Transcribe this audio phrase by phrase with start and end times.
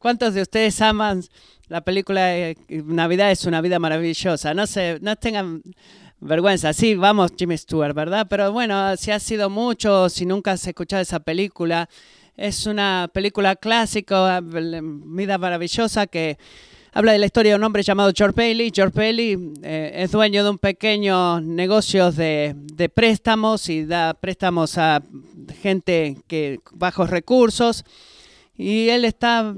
[0.00, 1.22] ¿Cuántos de ustedes aman
[1.68, 4.54] la película Navidad es una vida maravillosa?
[4.54, 5.62] No se, no tengan
[6.20, 6.72] vergüenza.
[6.72, 8.26] Sí, vamos, Jimmy Stewart, ¿verdad?
[8.30, 11.86] Pero bueno, si ha sido mucho, si nunca has escuchado esa película,
[12.34, 16.38] es una película clásica, vida maravillosa que
[16.94, 18.72] habla de la historia de un hombre llamado George Bailey.
[18.74, 24.78] George Bailey eh, es dueño de un pequeño negocio de, de, préstamos y da préstamos
[24.78, 25.02] a
[25.60, 27.84] gente que bajos recursos.
[28.60, 29.54] Y él está,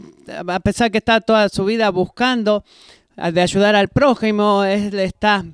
[0.46, 2.65] a pesar que está toda su vida buscando
[3.16, 5.45] de ayudar al prójimo, él está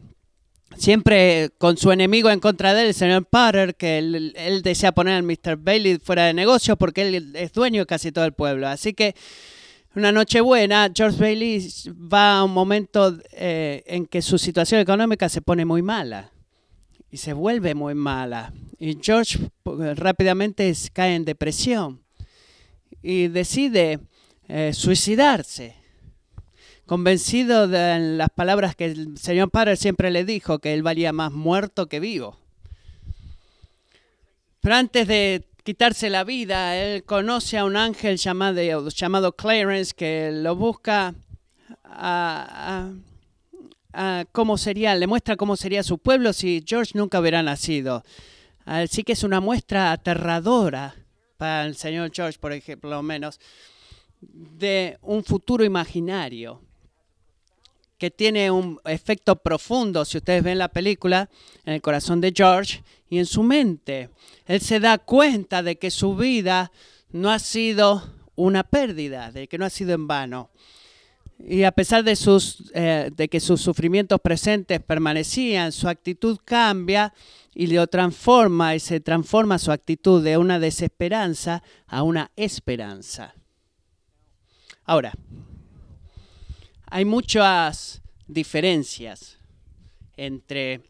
[0.76, 5.14] siempre con su enemigo en contra de él, el señor Potter, que él, desea poner
[5.14, 5.56] al Mr.
[5.56, 8.68] Bailey fuera de negocio porque él es dueño de casi todo el pueblo.
[8.68, 9.14] Así que
[9.94, 15.26] una noche buena, George Bailey va a un momento eh, en que su situación económica
[15.30, 16.32] se pone muy mala
[17.10, 18.52] y se vuelve muy mala.
[18.78, 22.06] Y George rápidamente cae en depresión
[23.02, 24.00] y decide
[24.48, 25.78] eh, suicidarse
[26.88, 31.30] convencido de las palabras que el señor Padre siempre le dijo, que él valía más
[31.30, 32.38] muerto que vivo.
[34.62, 40.30] Pero antes de quitarse la vida, él conoce a un ángel llamado, llamado Clarence que
[40.32, 41.14] lo busca
[41.84, 42.90] a,
[44.32, 48.02] cómo sería, le muestra cómo sería su pueblo si George nunca hubiera nacido.
[48.64, 50.94] Así que es una muestra aterradora
[51.38, 53.40] para el señor George, por ejemplo, lo menos,
[54.20, 56.60] de un futuro imaginario
[57.96, 61.28] que tiene un efecto profundo, si ustedes ven la película,
[61.64, 64.10] en el corazón de George y en su mente.
[64.46, 66.70] Él se da cuenta de que su vida
[67.10, 68.02] no ha sido
[68.36, 70.50] una pérdida, de que no ha sido en vano.
[71.38, 77.14] Y a pesar de, sus, eh, de que sus sufrimientos presentes permanecían, su actitud cambia
[77.54, 83.34] y lo transforma y se transforma su actitud de una desesperanza a una esperanza.
[84.84, 85.12] Ahora,
[86.86, 89.38] hay muchas diferencias
[90.16, 90.80] entre eh,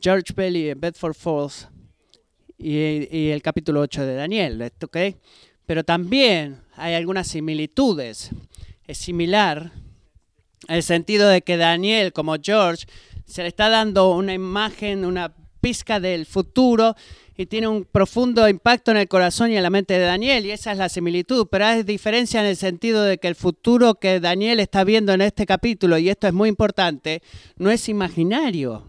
[0.00, 1.68] George Bailey y Bedford Falls
[2.58, 4.72] y, el capítulo 8 de Daniel.
[5.66, 8.30] Pero también hay algunas similitudes.
[8.86, 9.72] Es similar
[10.68, 12.86] en el sentido de que Daniel, como George,
[13.26, 16.94] se le está dando una imagen, una pizca del futuro
[17.36, 20.52] y tiene un profundo impacto en el corazón y en la mente de Daniel, y
[20.52, 24.20] esa es la similitud, pero hay diferencia en el sentido de que el futuro que
[24.20, 27.22] Daniel está viendo en este capítulo, y esto es muy importante,
[27.56, 28.88] no es imaginario.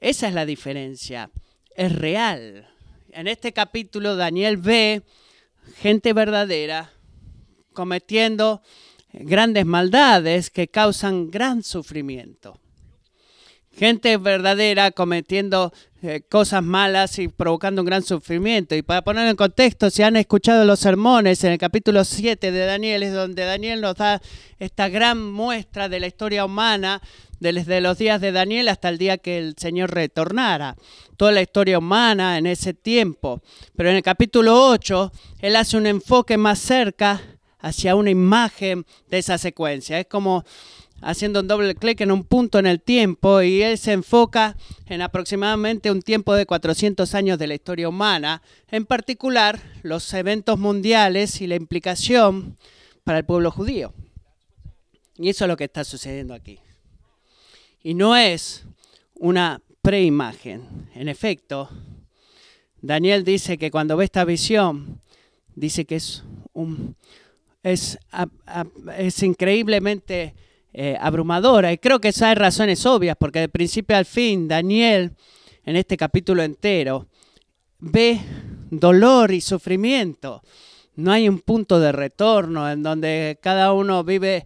[0.00, 1.30] Esa es la diferencia,
[1.76, 2.66] es real.
[3.12, 5.02] En este capítulo Daniel ve
[5.76, 6.92] gente verdadera
[7.78, 8.60] cometiendo
[9.12, 12.58] grandes maldades que causan gran sufrimiento
[13.78, 15.72] gente verdadera cometiendo
[16.02, 18.74] eh, cosas malas y provocando un gran sufrimiento.
[18.74, 22.66] Y para poner en contexto, si han escuchado los sermones en el capítulo 7 de
[22.66, 24.20] Daniel, es donde Daniel nos da
[24.58, 27.00] esta gran muestra de la historia humana
[27.40, 30.76] desde los días de Daniel hasta el día que el Señor retornara.
[31.16, 33.42] Toda la historia humana en ese tiempo.
[33.76, 37.20] Pero en el capítulo 8, él hace un enfoque más cerca
[37.60, 39.98] hacia una imagen de esa secuencia.
[39.98, 40.44] Es como
[41.00, 45.02] haciendo un doble clic en un punto en el tiempo y él se enfoca en
[45.02, 51.40] aproximadamente un tiempo de 400 años de la historia humana, en particular los eventos mundiales
[51.40, 52.56] y la implicación
[53.04, 53.92] para el pueblo judío.
[55.16, 56.58] Y eso es lo que está sucediendo aquí.
[57.82, 58.64] Y no es
[59.14, 60.88] una preimagen.
[60.94, 61.68] En efecto,
[62.80, 65.00] Daniel dice que cuando ve esta visión,
[65.54, 66.96] dice que es un
[67.62, 67.98] es,
[68.96, 70.34] es increíblemente
[70.72, 71.72] eh, abrumadora.
[71.72, 75.12] Y creo que eso hay razones obvias, porque de principio al fin Daniel,
[75.64, 77.08] en este capítulo entero,
[77.78, 78.20] ve
[78.70, 80.42] dolor y sufrimiento.
[80.94, 84.44] No hay un punto de retorno en donde cada uno vive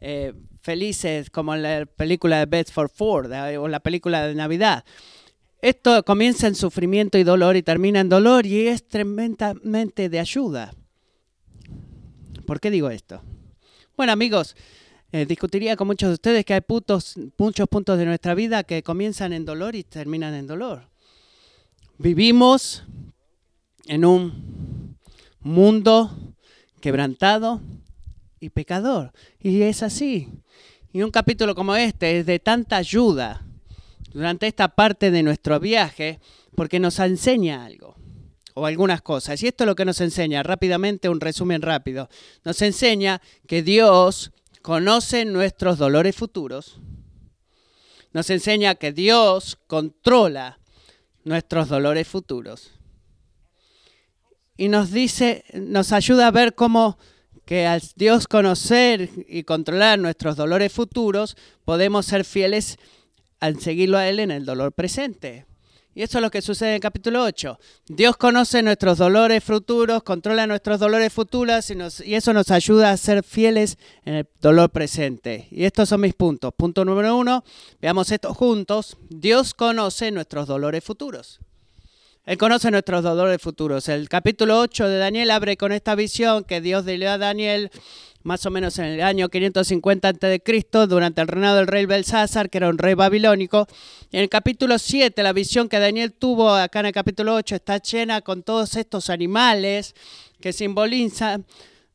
[0.00, 0.32] eh,
[0.62, 4.84] felices como en la película de Bedford Ford o la película de Navidad.
[5.60, 10.72] Esto comienza en sufrimiento y dolor y termina en dolor y es tremendamente de ayuda.
[12.48, 13.20] ¿Por qué digo esto?
[13.94, 14.56] Bueno amigos,
[15.12, 19.34] eh, discutiría con muchos de ustedes que hay muchos puntos de nuestra vida que comienzan
[19.34, 20.88] en dolor y terminan en dolor.
[21.98, 22.84] Vivimos
[23.84, 24.96] en un
[25.40, 26.10] mundo
[26.80, 27.60] quebrantado
[28.40, 29.12] y pecador.
[29.38, 30.30] Y es así.
[30.90, 33.44] Y un capítulo como este es de tanta ayuda
[34.14, 36.18] durante esta parte de nuestro viaje
[36.54, 37.94] porque nos enseña algo
[38.58, 39.42] o algunas cosas.
[39.42, 42.08] Y esto es lo que nos enseña, rápidamente, un resumen rápido.
[42.44, 44.32] Nos enseña que Dios
[44.62, 46.80] conoce nuestros dolores futuros,
[48.12, 50.58] nos enseña que Dios controla
[51.24, 52.72] nuestros dolores futuros.
[54.56, 56.98] Y nos dice, nos ayuda a ver cómo
[57.44, 62.76] que al Dios conocer y controlar nuestros dolores futuros, podemos ser fieles
[63.40, 65.46] al seguirlo a Él en el dolor presente.
[65.98, 67.58] Y eso es lo que sucede en el capítulo 8.
[67.88, 72.96] Dios conoce nuestros dolores futuros, controla nuestros dolores futuros y, y, eso nos ayuda a
[72.96, 75.48] ser fieles en el dolor presente.
[75.50, 76.54] Y estos son mis puntos.
[76.56, 77.42] Punto número uno,
[77.80, 78.96] veamos esto juntos.
[79.10, 81.40] Dios conoce nuestros dolores futuros.
[82.28, 83.88] Él conoce nuestros dolores futuros.
[83.88, 87.72] El capítulo 8 de Daniel abre con esta visión que Dios dio a Daniel
[88.22, 92.58] más o menos en el año 550 a.C., durante el reinado del rey Belsázar, que
[92.58, 93.66] era un rey babilónico.
[94.12, 97.78] En el capítulo 7, la visión que Daniel tuvo acá en el capítulo 8 está
[97.78, 99.94] llena con todos estos animales
[100.40, 101.46] que simbolizan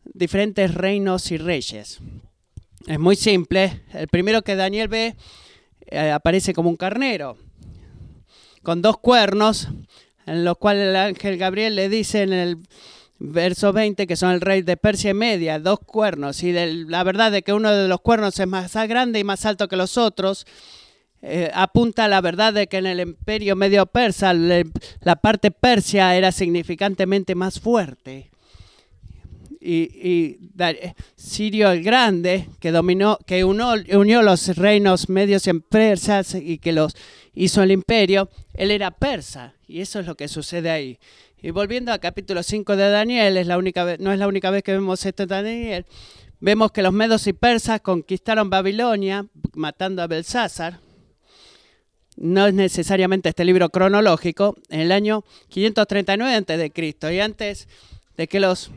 [0.05, 1.99] diferentes reinos y reyes.
[2.87, 3.83] Es muy simple.
[3.93, 5.15] El primero que Daniel ve
[5.87, 7.37] eh, aparece como un carnero,
[8.61, 9.69] con dos cuernos,
[10.25, 12.57] en los cuales el ángel Gabriel le dice en el
[13.25, 17.31] verso 20, que son el rey de Persia y Media, dos cuernos, y la verdad
[17.31, 20.45] de que uno de los cuernos es más grande y más alto que los otros,
[21.21, 26.17] eh, apunta a la verdad de que en el imperio medio persa la parte persia
[26.17, 28.29] era significantemente más fuerte.
[29.61, 30.39] Y,
[31.15, 36.93] Sirio el Grande, que dominó, que unió los reinos medios en persas y que los
[37.33, 39.53] hizo el imperio, él era persa.
[39.65, 40.99] Y eso es lo que sucede ahí.
[41.45, 44.63] Y volviendo al capítulo 5 de Daniel, es la única no es la única vez
[44.63, 45.85] que vemos esto en Daniel,
[46.39, 50.79] vemos que los medos y persas conquistaron Babilonia, matando a Belsázar.
[52.15, 57.13] No es necesariamente este libro cronológico, en el año 539 a.C.
[57.13, 57.67] Y antes
[58.15, 58.71] de que los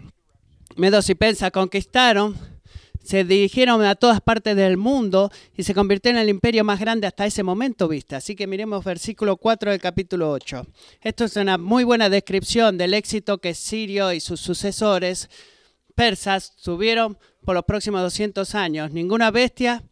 [0.74, 2.36] medos y persas conquistaron,
[3.06, 7.06] se dirigieron a todas partes del mundo y se convirtió en el imperio más grande
[7.06, 8.16] hasta ese momento vista.
[8.16, 10.66] Así que miremos versículo 4 del capítulo 8.
[11.02, 15.30] Esto es una muy buena descripción del éxito que Sirio y sus sucesores
[15.94, 18.90] persas tuvieron por los próximos 200 años.
[18.90, 19.84] Ninguna bestia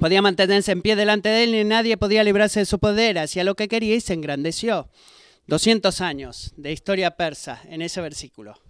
[0.00, 3.18] podía mantenerse en pie delante de él, ni nadie podía librarse de su poder.
[3.18, 4.88] Hacía lo que quería y se engrandeció.
[5.46, 8.61] 200 años de historia persa en ese versículo.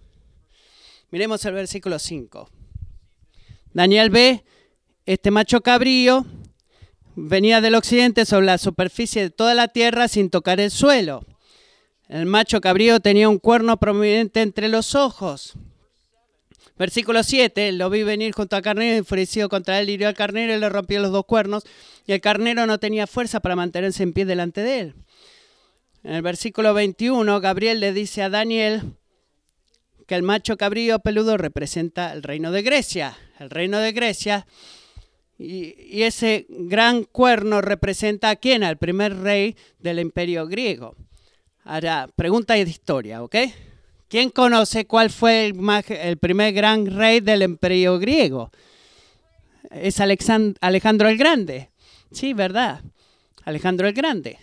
[1.13, 2.49] Miremos el versículo 5.
[3.71, 4.43] Daniel ve
[5.05, 6.25] este macho cabrío
[7.15, 11.23] venía del occidente sobre la superficie de toda la tierra sin tocar el suelo.
[12.09, 15.53] El macho cabrío tenía un cuerno prominente entre los ojos.
[16.79, 20.59] Versículo 7, lo vi venir junto al carnero, enfurecido contra él, hirió al carnero y
[20.59, 21.63] le rompió los dos cuernos,
[22.07, 24.95] y el carnero no tenía fuerza para mantenerse en pie delante de él.
[26.03, 28.95] En el versículo 21, Gabriel le dice a Daniel,
[30.07, 33.17] que el macho cabrío peludo representa el reino de Grecia.
[33.39, 34.45] El reino de Grecia.
[35.37, 38.63] Y, ese gran cuerno representa a quién?
[38.63, 40.95] Al primer rey del imperio griego.
[41.63, 43.35] Ahora, pregunta de historia, ¿ok?
[44.09, 48.51] ¿Quién conoce cuál fue el, primer gran rey del imperio griego?
[49.71, 51.71] Es Alejandro el Grande.
[52.11, 52.81] Sí, ¿verdad?
[53.43, 54.37] Alejandro el Grande.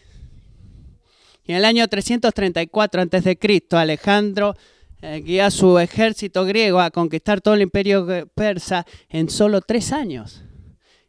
[1.47, 3.39] Y en el año 334 a.C.,
[3.71, 4.57] Alejandro
[5.03, 10.43] eh, guía su ejército griego a conquistar todo el imperio persa en solo tres años.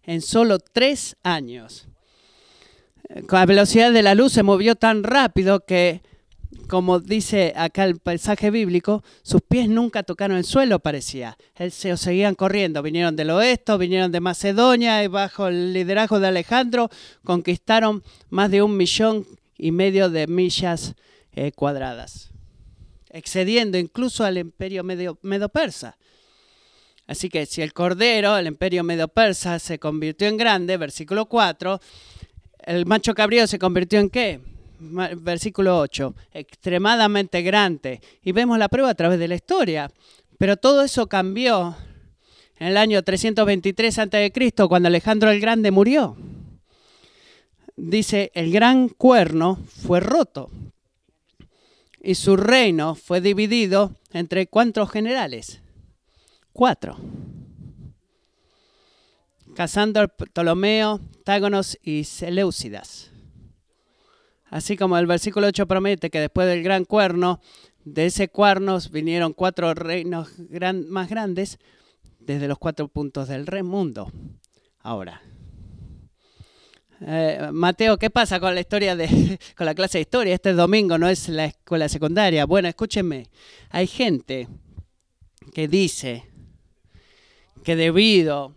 [0.03, 1.87] En solo tres años.
[3.09, 6.01] Eh, con la velocidad de la luz se movió tan rápido que,
[6.69, 11.37] como dice acá el paisaje bíblico, sus pies nunca tocaron el suelo, parecía.
[11.69, 12.81] Se seguían corriendo.
[12.81, 16.89] Vinieron del oeste, vinieron de Macedonia y bajo el liderazgo de Alejandro
[17.25, 20.95] conquistaron más de un millón y medio de millas
[21.33, 22.31] eh, cuadradas
[23.11, 25.97] excediendo incluso al imperio medio, medo-persa.
[27.07, 31.79] Así que si el cordero, el imperio medo-persa, se convirtió en grande, versículo 4,
[32.65, 34.39] el macho cabrío se convirtió en qué?
[34.79, 38.01] Versículo 8, extremadamente grande.
[38.23, 39.91] Y vemos la prueba a través de la historia.
[40.37, 41.75] Pero todo eso cambió
[42.57, 44.31] en el año 323 a.C.,
[44.67, 46.15] cuando Alejandro el Grande murió.
[47.75, 50.49] Dice, el gran cuerno fue roto
[52.03, 55.61] y su reino fue dividido entre cuántos generales?
[56.53, 56.97] Cuatro.
[59.55, 63.11] Casandro, Ptolomeo, Tágonos y Seleucidas.
[64.45, 67.39] Así como el versículo 8 promete que después del gran cuerno,
[67.85, 70.29] de ese cuerno vinieron cuatro reinos
[70.87, 71.57] más grandes
[72.19, 74.11] desde los cuatro puntos del mundo.
[74.79, 75.21] Ahora,
[77.05, 80.35] eh, Mateo, ¿qué pasa con la historia de, con la clase de historia?
[80.35, 82.45] Este domingo no es la escuela secundaria.
[82.45, 83.27] Bueno, escúchenme.
[83.69, 84.47] Hay gente
[85.53, 86.25] que dice
[87.63, 88.55] que debido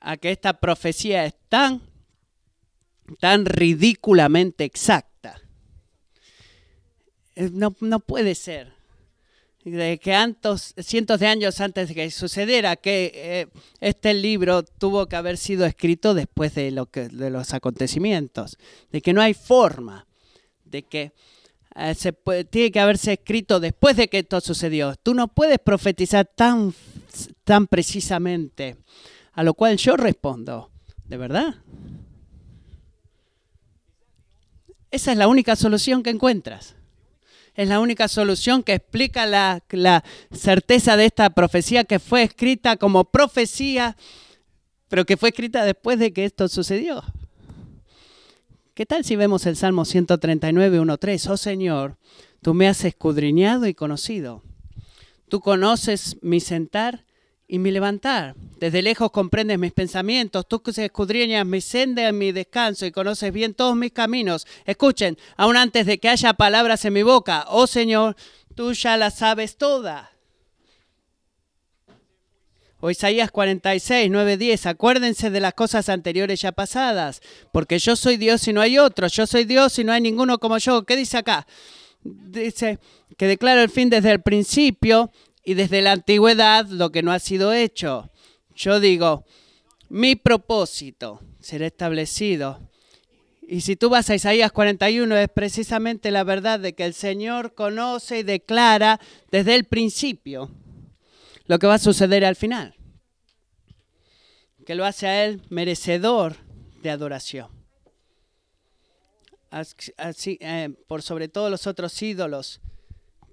[0.00, 1.82] a que esta profecía es tan,
[3.20, 5.40] tan ridículamente exacta,
[7.36, 8.75] no, no puede ser.
[9.70, 13.46] De que antes, cientos de años antes de que sucediera, que eh,
[13.80, 18.58] este libro tuvo que haber sido escrito después de, lo que, de los acontecimientos,
[18.92, 20.06] de que no hay forma,
[20.64, 21.12] de que
[21.74, 24.94] eh, se puede, tiene que haberse escrito después de que esto sucedió.
[25.02, 26.72] Tú no puedes profetizar tan,
[27.42, 28.76] tan precisamente,
[29.32, 30.70] a lo cual yo respondo,
[31.06, 31.56] ¿de verdad?
[34.92, 36.76] Esa es la única solución que encuentras
[37.56, 43.04] es la única solución que explica la, certeza de esta profecía que fue escrita como
[43.04, 43.96] profecía,
[44.88, 47.02] pero que fue escrita después de que esto sucedió.
[48.74, 51.30] ¿Qué tal si vemos el Salmo 139, 1.3?
[51.30, 51.96] Oh Señor,
[52.42, 54.42] tú me has escudriñado y conocido.
[55.30, 57.05] Tú conoces mi sentar
[57.48, 58.34] y mi levantar.
[58.58, 63.54] Desde lejos comprendes mis pensamientos, tú escudriñas mi senda y mi descanso y conoces bien
[63.54, 64.46] todos mis caminos.
[64.64, 68.16] Escuchen, aún antes de que haya palabras en mi boca, oh Señor,
[68.54, 70.08] tú ya las sabes todas.
[72.78, 74.66] O Isaías 46, 9, 10.
[74.66, 77.22] Acuérdense de las cosas anteriores ya pasadas,
[77.52, 79.06] porque yo soy Dios y no hay otro.
[79.08, 80.84] Yo soy Dios y no hay ninguno como yo.
[80.84, 81.46] ¿Qué dice acá?
[82.04, 82.78] Dice
[83.16, 85.10] que declaro el fin desde el principio
[85.46, 88.10] y desde la antigüedad lo que no ha sido hecho.
[88.56, 89.24] Yo digo,
[89.88, 92.68] mi propósito será establecido.
[93.46, 97.54] Y si tú vas a Isaías 41, es precisamente la verdad de que el Señor
[97.54, 98.98] conoce y declara
[99.30, 100.50] desde el principio
[101.44, 102.74] lo que va a suceder al final.
[104.66, 106.38] Que lo hace a Él merecedor
[106.82, 107.46] de adoración.
[109.52, 112.60] Así, eh, por sobre todos los otros ídolos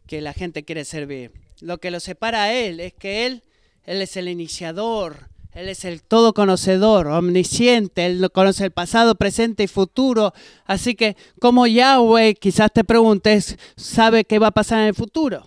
[0.06, 1.43] que la gente quiere servir.
[1.64, 3.42] Lo que lo separa a Él es que Él,
[3.86, 9.64] Él es el iniciador, Él es el todo conocedor, omnisciente, Él conoce el pasado, presente
[9.64, 10.34] y futuro.
[10.66, 15.46] Así que como Yahweh, quizás te preguntes, ¿sabe qué va a pasar en el futuro?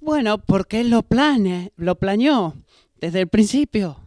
[0.00, 2.54] Bueno, porque Él lo, plane, lo planeó
[2.98, 4.00] desde el principio.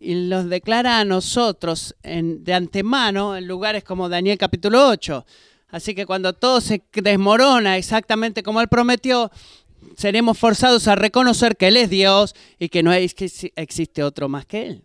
[0.00, 5.26] Y los declara a nosotros de antemano en lugares como Daniel capítulo 8.
[5.68, 9.30] Así que cuando todo se desmorona exactamente como Él prometió,
[9.96, 14.66] seremos forzados a reconocer que Él es Dios y que no existe otro más que
[14.66, 14.82] Él.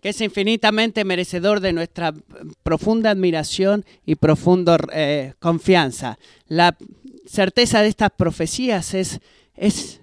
[0.00, 2.14] Que es infinitamente merecedor de nuestra
[2.62, 6.18] profunda admiración y profunda eh, confianza.
[6.46, 6.76] La
[7.26, 9.20] certeza de estas profecías es,
[9.54, 10.00] es,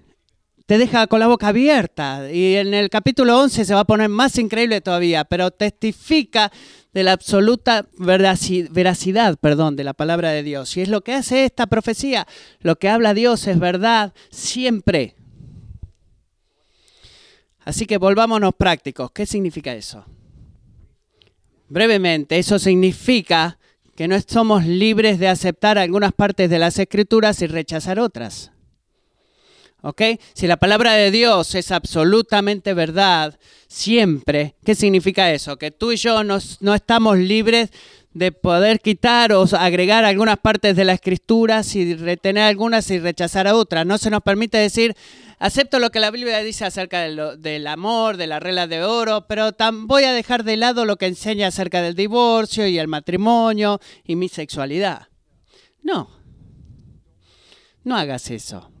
[0.68, 2.30] te deja con la boca abierta.
[2.30, 6.52] Y en el capítulo 11 se va a poner más increíble todavía, pero testifica
[6.92, 10.76] de la absoluta veracidad perdón, de la palabra de Dios.
[10.76, 12.26] Y es lo que hace esta profecía.
[12.60, 15.14] Lo que habla Dios es verdad siempre.
[17.64, 19.10] Así que volvámonos prácticos.
[19.12, 20.04] ¿Qué significa eso?
[21.70, 23.58] Brevemente, eso significa
[23.96, 28.52] que no somos libres de aceptar algunas partes de las escrituras y rechazar otras.
[29.82, 30.02] ¿Ok?
[30.34, 35.56] Si la palabra de Dios es absolutamente verdad, siempre, ¿qué significa eso?
[35.56, 37.70] Que tú y yo no estamos libres
[38.18, 43.46] de poder quitar o agregar algunas partes de la escritura, y retener algunas y rechazar
[43.46, 43.86] a otras.
[43.86, 44.96] No se nos permite decir,
[45.38, 49.50] acepto lo que la Biblia dice acerca del amor, de la regla de oro, pero
[49.72, 54.16] voy a dejar de lado lo que enseña acerca del divorcio y el matrimonio y
[54.16, 55.08] mi sexualidad.
[55.82, 56.10] No,
[57.84, 58.72] no hagas eso.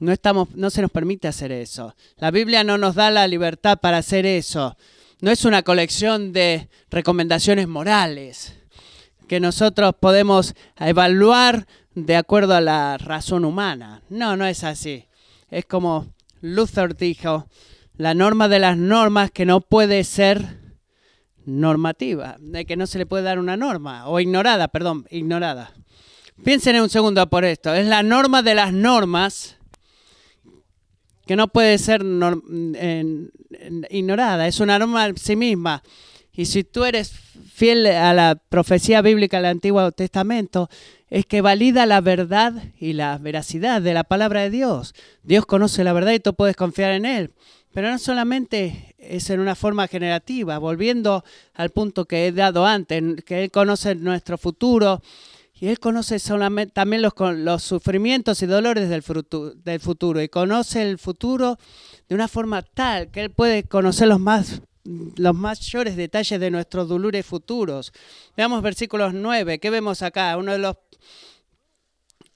[0.00, 1.94] No, estamos, no se nos permite hacer eso.
[2.16, 4.76] La Biblia no nos da la libertad para hacer eso.
[5.20, 8.56] No es una colección de recomendaciones morales
[9.28, 14.02] que nosotros podemos evaluar de acuerdo a la razón humana.
[14.08, 15.06] No, no es así.
[15.50, 17.46] Es como Luther dijo,
[17.96, 20.58] la norma de las normas que no puede ser
[21.44, 25.72] normativa, de que no se le puede dar una norma, o ignorada, perdón, ignorada.
[26.42, 27.74] Piensen en un segundo por esto.
[27.74, 29.59] Es la norma de las normas
[31.30, 32.04] que no puede ser
[33.88, 35.80] ignorada, es una norma en sí misma.
[36.32, 37.12] Y si tú eres
[37.54, 40.68] fiel a la profecía bíblica del Antiguo Testamento,
[41.08, 44.92] es que valida la verdad y la veracidad de la palabra de Dios.
[45.22, 47.30] Dios conoce la verdad y tú puedes confiar en Él.
[47.72, 51.22] Pero no solamente es en una forma generativa, volviendo
[51.54, 55.00] al punto que he dado antes, que Él conoce nuestro futuro
[55.60, 56.16] y Él conoce
[56.72, 60.22] también los, sufrimientos y dolores del, futuro.
[60.22, 61.58] Y conoce el futuro
[62.08, 66.88] de una forma tal que Él puede conocer los más los mayores detalles de nuestros
[66.88, 67.92] dolores futuros.
[68.34, 69.60] Veamos versículos 9.
[69.60, 70.36] ¿Qué vemos acá?
[70.38, 70.76] Uno de los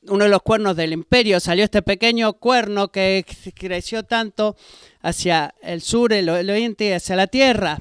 [0.07, 4.55] uno de los cuernos del imperio, salió este pequeño cuerno que creció tanto
[5.01, 7.81] hacia el sur, el oriente y hacia la tierra.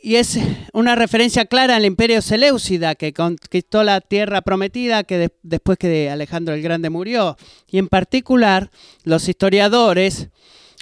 [0.00, 0.38] Y es
[0.72, 6.54] una referencia clara al imperio Seleucida que conquistó la tierra prometida que después que Alejandro
[6.54, 7.36] el Grande murió.
[7.66, 8.70] Y en particular,
[9.04, 10.28] los historiadores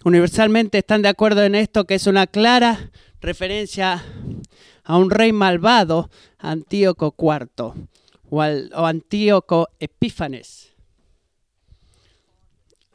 [0.04, 4.04] universalmente están de acuerdo en esto, que es una clara referencia
[4.84, 7.72] a un rey malvado, Antíoco IV,
[8.28, 10.65] o, o Antíoco Epífanes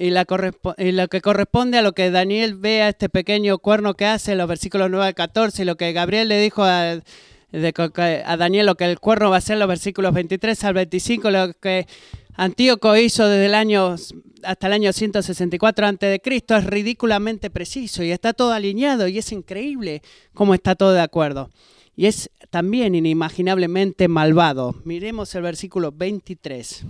[0.01, 4.31] y, lo que corresponde a lo que Daniel ve a este pequeño cuerno que hace
[4.31, 8.65] en los versículos 9 al 14 y lo que Gabriel le dijo a, a Daniel
[8.65, 11.85] lo que el cuerno va a en los versículos 23 al 25, lo que
[12.33, 13.95] Antíoco hizo desde el año
[14.43, 16.21] hasta el año 164 a.C.
[16.25, 20.01] es ridículamente preciso y está todo alineado y es increíble
[20.33, 21.51] cómo está todo de acuerdo.
[21.95, 24.73] Y es también inimaginablemente malvado.
[24.83, 26.85] Miremos el versículo 23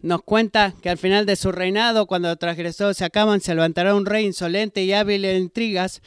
[0.00, 3.94] nos cuenta que al final de su reinado, cuando los transgresores se acaban, se levantará
[3.94, 6.02] un rey insolente y hábil en intrigas.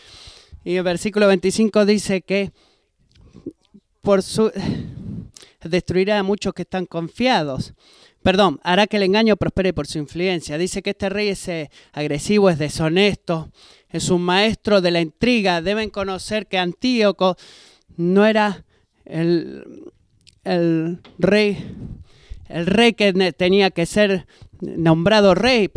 [0.64, 2.52] Y el versículo 25 dice que
[4.02, 4.52] por su
[5.64, 7.74] destruirá a muchos que están confiados.
[8.24, 10.58] Perdón, hará que el engaño prospere por su influencia.
[10.58, 13.52] Dice que este rey es eh, agresivo, es deshonesto,
[13.90, 15.62] es un maestro de la intriga.
[15.62, 17.36] Deben conocer que Antíoco
[17.98, 18.64] no era
[19.06, 19.92] el,
[20.44, 21.58] el rey
[22.54, 24.28] el rey que tenía que ser
[24.62, 25.70] nombrado rey,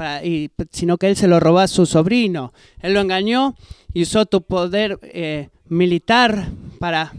[0.71, 2.53] sino que él se lo robó a su sobrino.
[2.81, 3.55] Él lo engañó
[3.93, 7.13] y usó tu poder eh, militar para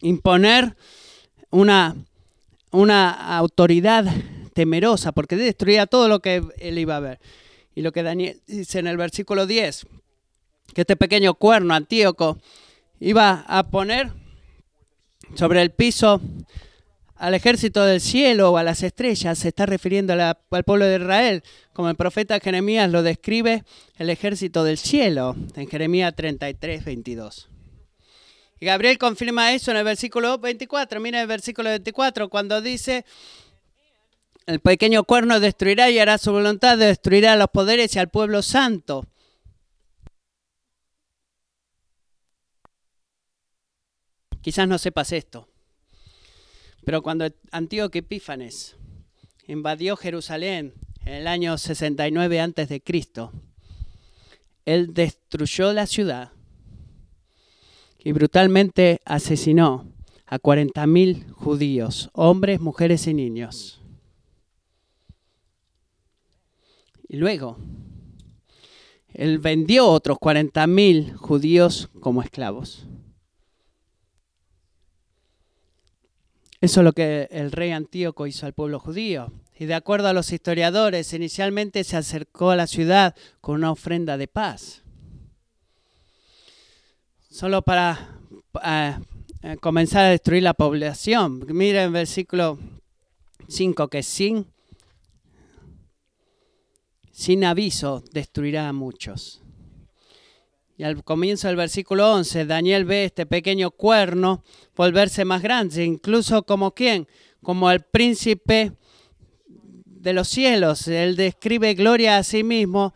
[0.00, 0.76] imponer
[1.50, 1.96] una,
[2.70, 4.04] una autoridad
[4.54, 7.20] temerosa, porque destruía todo lo que él iba a ver.
[7.74, 9.86] Y lo que Daniel dice en el versículo 10,
[10.74, 12.38] que este pequeño cuerno antíoco
[13.00, 14.12] iba a poner
[15.34, 16.20] sobre el piso
[17.18, 21.42] al ejército del cielo o a las estrellas, se está refiriendo al pueblo de Israel,
[21.72, 23.64] como el profeta Jeremías lo describe,
[23.96, 27.48] el ejército del cielo, en Jeremías 33, 22.
[28.60, 31.00] Y Gabriel confirma eso en el versículo 24.
[31.00, 33.04] Mira el versículo 24, cuando dice,
[34.46, 38.42] el pequeño cuerno destruirá y hará su voluntad, destruirá a los poderes y al pueblo
[38.42, 39.04] santo.
[44.40, 45.47] Quizás no sepas esto.
[46.88, 48.74] Pero cuando Antíoco Epífanes
[49.46, 50.72] invadió Jerusalén
[51.04, 52.82] en el año 69 a.C.,
[54.64, 56.32] él destruyó la ciudad
[57.98, 59.92] y brutalmente asesinó
[60.24, 63.82] a 40.000 judíos, hombres, mujeres y niños.
[67.06, 67.58] Y luego,
[69.12, 72.86] él vendió otros 40.000 judíos como esclavos.
[76.60, 79.32] Eso es lo que el rey Antíoco hizo al pueblo judío.
[79.58, 84.16] Y de acuerdo a los historiadores, inicialmente se acercó a la ciudad con una ofrenda
[84.16, 84.82] de paz.
[87.30, 88.18] Solo para
[88.64, 88.98] eh,
[89.42, 91.44] eh, comenzar a destruir la población.
[91.48, 92.58] Miren el versículo
[93.48, 94.46] 5 que sin,
[97.12, 99.42] sin aviso destruirá a muchos.
[100.78, 104.44] Y al comienzo del versículo 11, Daniel ve este pequeño cuerno
[104.76, 107.08] volverse más grande, incluso como quién,
[107.42, 108.74] como el príncipe
[109.84, 110.86] de los cielos.
[110.86, 112.94] Él describe gloria a sí mismo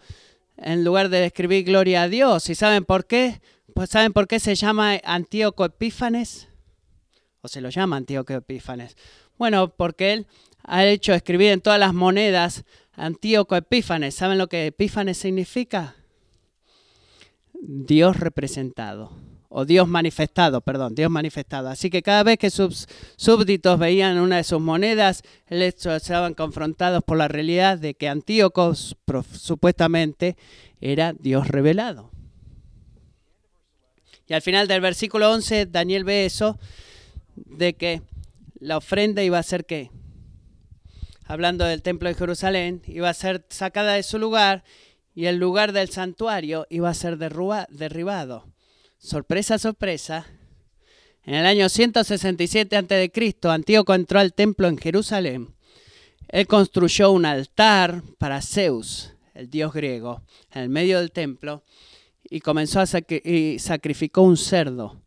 [0.56, 2.48] en lugar de describir gloria a Dios.
[2.50, 3.40] ¿Y saben por qué?
[3.74, 6.46] Pues saben por qué se llama Antíoco Epífanes?
[7.40, 8.96] O se lo llama Antíoco Epífanes.
[9.38, 10.26] Bueno, porque él
[10.62, 14.14] ha hecho escribir en todas las monedas Antíoco Epífanes.
[14.14, 15.96] ¿Saben lo que Epífanes significa?
[17.64, 19.12] Dios representado,
[19.48, 21.68] o Dios manifestado, perdón, Dios manifestado.
[21.68, 27.04] Así que cada vez que sus súbditos veían una de sus monedas, les estaban confrontados
[27.04, 30.36] por la realidad de que Antíoco supuestamente
[30.80, 32.10] era Dios revelado.
[34.26, 36.58] Y al final del versículo 11, Daniel ve eso,
[37.36, 38.02] de que
[38.58, 39.90] la ofrenda iba a ser qué?
[41.26, 44.64] Hablando del templo de Jerusalén, iba a ser sacada de su lugar
[45.14, 48.46] y el lugar del santuario iba a ser derribado.
[48.98, 50.26] Sorpresa, sorpresa.
[51.24, 55.54] En el año 167 a.C., Antíoco entró al templo en Jerusalén.
[56.28, 60.22] Él construyó un altar para Zeus, el dios griego,
[60.52, 61.62] en el medio del templo
[62.32, 62.86] y comenzó a
[63.24, 65.02] y sacrificó un cerdo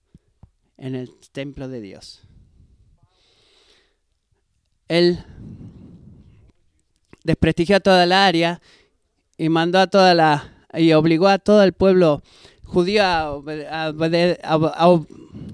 [0.78, 2.22] en el templo de Dios.
[4.88, 5.26] Él
[7.24, 8.62] desprestigió toda la área
[9.38, 12.21] y mandó a toda la y obligó a todo el pueblo
[12.63, 13.41] judío a,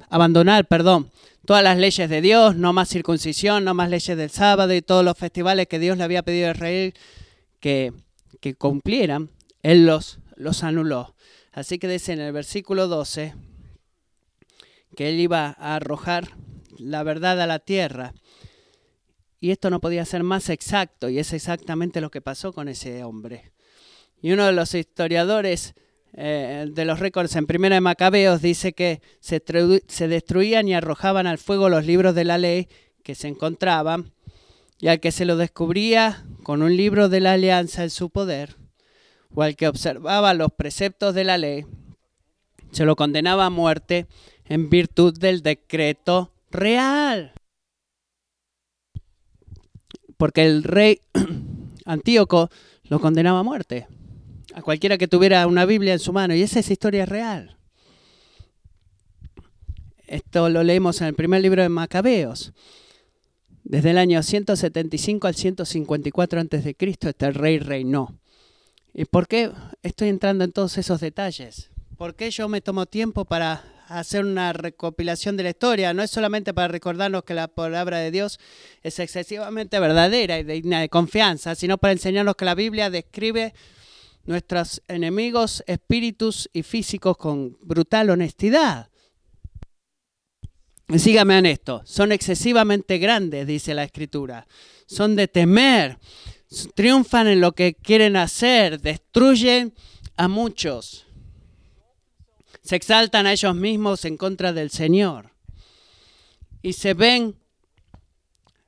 [0.09, 1.11] abandonar, perdón,
[1.45, 5.05] todas las leyes de Dios, no más circuncisión, no más leyes del sábado y todos
[5.05, 6.93] los festivales que Dios le había pedido a Israel
[7.59, 7.93] que,
[8.39, 9.29] que cumplieran,
[9.61, 11.15] él los, los anuló.
[11.51, 13.35] Así que dice en el versículo 12,
[14.95, 16.29] que él iba a arrojar
[16.77, 18.13] la verdad a la tierra.
[19.39, 23.03] Y esto no podía ser más exacto, y es exactamente lo que pasó con ese
[23.03, 23.51] hombre.
[24.21, 25.73] Y uno de los historiadores
[26.13, 29.41] eh, de los récords en Primera de Macabeos dice que se,
[29.87, 32.67] se destruían y arrojaban al fuego los libros de la ley
[33.03, 34.13] que se encontraban,
[34.79, 38.57] y al que se lo descubría con un libro de la alianza en su poder,
[39.33, 41.65] o al que observaba los preceptos de la ley,
[42.71, 44.07] se lo condenaba a muerte
[44.45, 47.33] en virtud del decreto real.
[50.17, 51.01] Porque el rey
[51.85, 52.49] Antíoco
[52.83, 53.87] lo condenaba a muerte.
[54.53, 56.35] A cualquiera que tuviera una Biblia en su mano.
[56.35, 57.57] Y esa es historia real.
[60.07, 62.51] Esto lo leemos en el primer libro de Macabeos.
[63.63, 68.19] Desde el año 175 al 154 a.C., este rey reinó.
[68.93, 69.51] ¿Y por qué
[69.83, 71.69] estoy entrando en todos esos detalles?
[71.97, 75.93] ¿Por qué yo me tomo tiempo para hacer una recopilación de la historia?
[75.93, 78.39] No es solamente para recordarnos que la palabra de Dios
[78.83, 83.53] es excesivamente verdadera y digna de confianza, sino para enseñarnos que la Biblia describe
[84.25, 88.89] nuestros enemigos espíritus y físicos con brutal honestidad.
[90.97, 94.45] Sígame en esto, son excesivamente grandes, dice la escritura,
[94.85, 95.97] son de temer,
[96.75, 99.73] triunfan en lo que quieren hacer, destruyen
[100.17, 101.05] a muchos,
[102.61, 105.31] se exaltan a ellos mismos en contra del Señor.
[106.61, 107.35] Y se ven,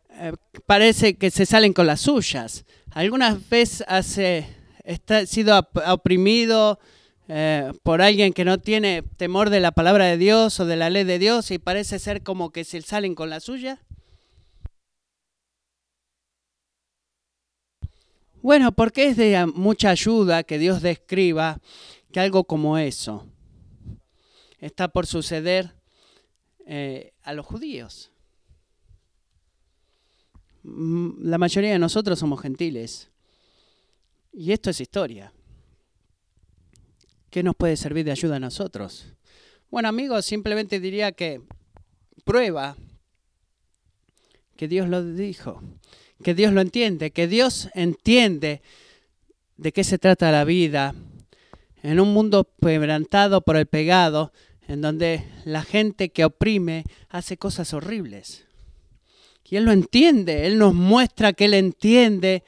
[0.10, 0.34] eh,
[0.66, 2.66] parece que se salen con las suyas.
[2.92, 4.48] Algunas veces hace,
[4.84, 6.80] está, sido oprimido,
[7.30, 10.90] eh, por alguien que no tiene temor de la palabra de Dios o de la
[10.90, 13.82] ley de Dios y parece ser como que se salen con la suya?
[18.42, 21.62] Bueno, porque es de mucha ayuda que Dios describa
[22.12, 23.26] que algo como eso
[24.60, 25.74] está por suceder
[26.66, 28.12] eh, a los judíos.
[30.64, 33.13] Mm, la mayoría de nosotros somos gentiles.
[34.34, 35.32] Y esto es historia.
[37.30, 39.06] ¿Qué nos puede servir de ayuda a nosotros?
[39.70, 41.42] Bueno, amigos, simplemente diría que
[42.26, 42.76] prueba
[44.56, 45.62] que Dios lo dijo,
[46.24, 48.62] que Dios lo entiende, que Dios entiende
[49.58, 50.96] de qué se trata la vida
[51.84, 54.32] en un mundo quebrantado por el pegado,
[54.68, 58.46] en donde la gente que oprime hace cosas horribles.
[59.48, 62.44] Y Él lo entiende, Él nos muestra que Él entiende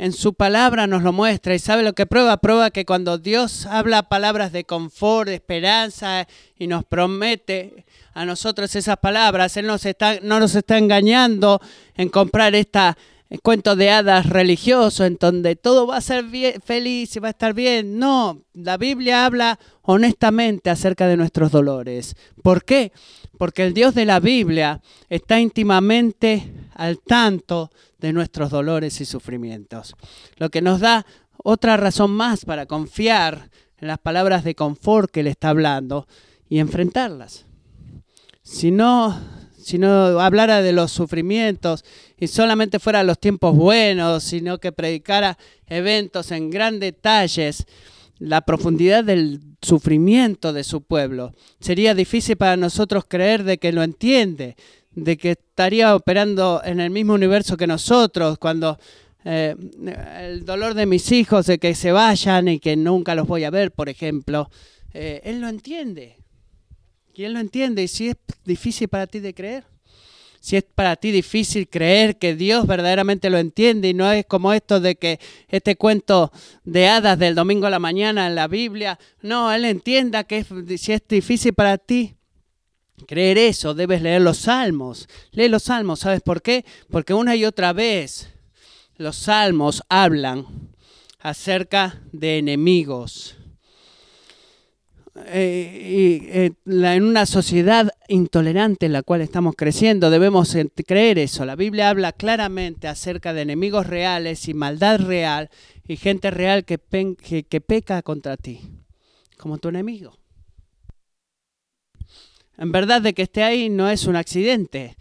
[0.00, 1.54] en su palabra nos lo muestra.
[1.54, 2.38] ¿Y sabe lo que prueba?
[2.38, 6.26] Prueba que cuando Dios habla palabras de confort, de esperanza
[6.58, 7.84] y nos promete
[8.14, 11.60] a nosotros esas palabras, Él no nos está engañando
[11.98, 12.96] en comprar esta
[13.42, 16.24] cuento de hadas religioso en donde todo va a ser
[16.64, 17.98] feliz y va a estar bien.
[17.98, 22.16] No, la Biblia habla honestamente acerca de nuestros dolores.
[22.42, 22.92] ¿Por qué?
[23.36, 29.94] Porque el Dios de la Biblia está íntimamente al tanto de nuestros dolores y sufrimientos.
[30.36, 31.06] Lo que nos da
[31.42, 36.06] otra razón más para confiar en las palabras de confort que Él está hablando
[36.48, 37.46] y enfrentarlas.
[38.42, 39.18] Si no,
[39.58, 41.84] si no hablara de los sufrimientos
[42.18, 47.66] y solamente fuera los tiempos buenos, sino que predicara eventos en gran detalles,
[48.18, 51.32] la profundidad del sufrimiento de su pueblo.
[51.58, 54.56] Sería difícil para nosotros creer de que lo entiende,
[54.92, 58.78] de que estaría operando en el mismo universo que nosotros, cuando
[59.24, 59.54] eh,
[60.20, 63.50] el dolor de mis hijos de que se vayan y que nunca los voy a
[63.50, 64.50] ver, por ejemplo,
[64.94, 66.16] eh, Él lo entiende.
[67.14, 67.82] Y Él lo entiende.
[67.82, 69.64] Y si es difícil para ti de creer,
[70.40, 74.54] si es para ti difícil creer que Dios verdaderamente lo entiende y no es como
[74.54, 76.32] esto de que este cuento
[76.64, 80.44] de hadas del domingo a la mañana en la Biblia, no, Él entienda que
[80.78, 82.14] si es difícil para ti,
[83.06, 85.08] creer eso, debes leer los salmos.
[85.32, 86.64] Lee los salmos, ¿sabes por qué?
[86.90, 88.30] Porque una y otra vez
[88.96, 90.46] los salmos hablan
[91.20, 93.36] acerca de enemigos.
[95.26, 101.44] Eh, y, eh, en una sociedad intolerante en la cual estamos creciendo, debemos creer eso.
[101.44, 105.50] La Biblia habla claramente acerca de enemigos reales y maldad real
[105.86, 108.60] y gente real que, que peca contra ti,
[109.36, 110.19] como tu enemigo.
[112.60, 114.98] En verdad de que esté ahí no es un accidente,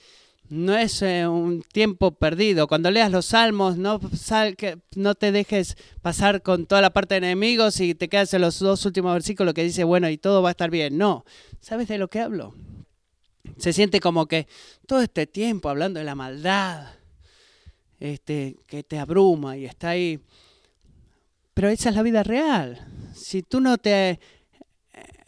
[0.47, 2.67] no es eh, un tiempo perdido.
[2.67, 7.15] Cuando leas los salmos, no, sal, que, no te dejes pasar con toda la parte
[7.15, 10.41] de enemigos y te quedas en los dos últimos versículos que dice, bueno, y todo
[10.41, 10.97] va a estar bien.
[10.97, 11.25] No,
[11.59, 12.55] ¿sabes de lo que hablo?
[13.57, 14.47] Se siente como que
[14.87, 16.93] todo este tiempo hablando de la maldad,
[17.99, 20.21] este, que te abruma y está ahí.
[21.53, 22.87] Pero esa es la vida real.
[23.13, 24.21] Si tú no te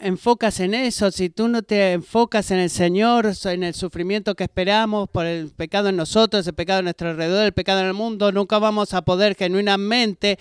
[0.02, 4.44] enfocas en eso, si tú no te enfocas en el Señor, en el sufrimiento que
[4.44, 7.94] esperamos por el pecado en nosotros, el pecado en nuestro alrededor, el pecado en el
[7.94, 10.40] mundo, nunca vamos a poder genuinamente,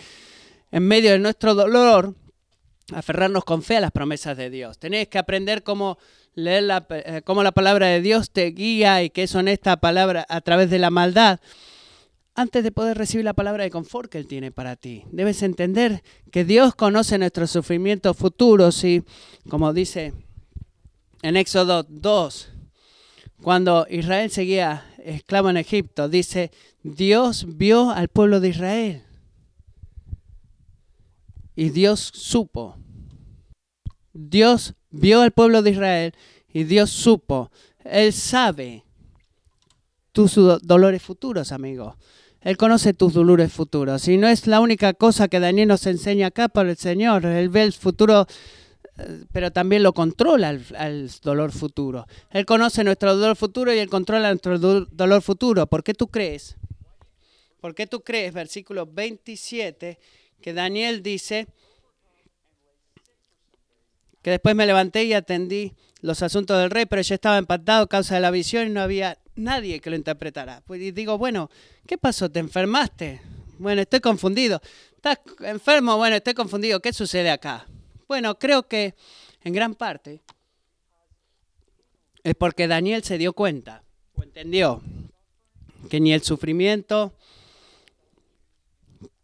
[0.73, 2.15] en medio de nuestro dolor,
[2.95, 4.79] aferrarnos con fe a las promesas de Dios.
[4.79, 5.99] Tenés que aprender cómo
[6.35, 10.25] leer la, eh, cómo la palabra de Dios te guía y que es honesta palabra
[10.29, 11.41] a través de la maldad
[12.41, 15.05] antes de poder recibir la palabra de confort que Él tiene para ti.
[15.13, 19.05] Debes entender que Dios conoce nuestros sufrimientos futuros y,
[19.49, 20.15] como dice
[21.23, 22.49] en Éxodo 2,
[23.43, 26.51] cuando Israel seguía esclavo en Egipto, dice,
[26.83, 29.03] Dios vio al pueblo de Israel
[31.55, 32.77] y Dios supo.
[34.13, 36.15] Dios vio al pueblo de Israel
[36.53, 37.51] y Dios supo.
[37.85, 38.85] Él sabe
[40.13, 41.97] tus dolores futuros, amigo.
[42.43, 44.09] Él conoce tus dolores futuros.
[44.09, 47.27] Y no es la única cosa que Daniel nos enseña acá por el Señor.
[47.27, 48.27] Él ve el futuro,
[48.99, 52.07] eh, pero también lo controla el, dolor futuro.
[52.31, 55.67] Él conoce nuestro dolor futuro y él controla nuestro dolor futuro.
[55.67, 56.57] ¿Por qué tú crees?
[57.61, 59.99] ¿Por qué tú crees, versículo 27,
[60.41, 61.47] que Daniel dice
[64.23, 67.89] que después me levanté y atendí los asuntos del rey, pero yo estaba empatado a
[67.89, 70.63] causa de la visión y no había nadie que lo interpretara.
[70.67, 71.51] Pues digo, bueno,
[71.87, 72.31] ¿qué pasó?
[72.31, 73.21] ¿Te enfermaste?
[73.59, 74.61] Bueno, estoy confundido.
[74.95, 75.97] ¿Estás enfermo?
[75.97, 76.81] Bueno, estoy confundido.
[76.81, 77.67] ¿Qué sucede acá?
[78.07, 78.95] Bueno, creo que
[79.43, 80.21] en gran parte
[82.23, 83.83] es porque Daniel se dio cuenta
[84.15, 84.83] o entendió
[85.89, 87.15] que ni el sufrimiento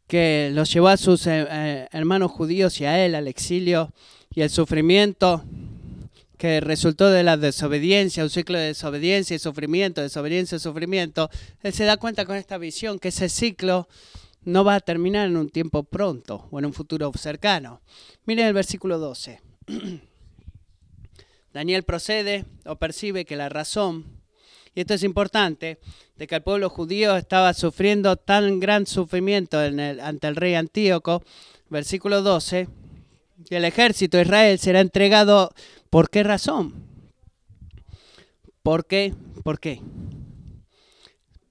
[0.07, 3.92] que los llevó a sus eh, eh, hermanos judíos y a él al exilio
[4.35, 5.44] y el sufrimiento
[6.38, 11.31] que resultó de la desobediencia, un ciclo de desobediencia y sufrimiento, desobediencia y sufrimiento,
[11.62, 13.88] él se da cuenta con esta visión que ese ciclo
[14.44, 17.81] no va a terminar en un tiempo pronto o en un futuro cercano.
[18.27, 19.40] Miren el versículo 12.
[21.53, 24.05] Daniel procede o percibe que la razón,
[24.75, 25.79] y esto es importante,
[26.16, 31.22] de que el pueblo judío estaba sufriendo tan gran sufrimiento ante el rey Antíoco,
[31.70, 32.68] versículo 12,
[33.49, 35.53] que el ejército de Israel será entregado
[35.90, 36.75] ¿Por qué razón?
[38.62, 39.14] ¿Por qué?
[39.44, 39.81] ¿Por qué?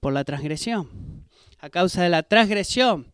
[0.00, 0.88] Por la transgresión.
[1.58, 3.12] A causa de la transgresión.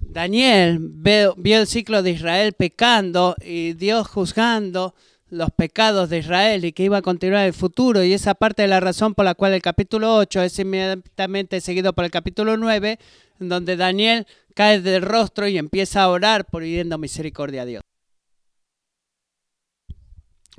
[0.00, 4.94] Daniel vio, el ciclo de Israel pecando y Dios juzgando
[5.30, 8.02] los pecados de Israel y que iba a continuar en el futuro.
[8.02, 11.92] Y esa parte de la razón por la cual el capítulo 8 es inmediatamente seguido
[11.92, 12.98] por el capítulo 9,
[13.40, 17.82] en donde Daniel cae del rostro y empieza a orar pidiendo misericordia a Dios.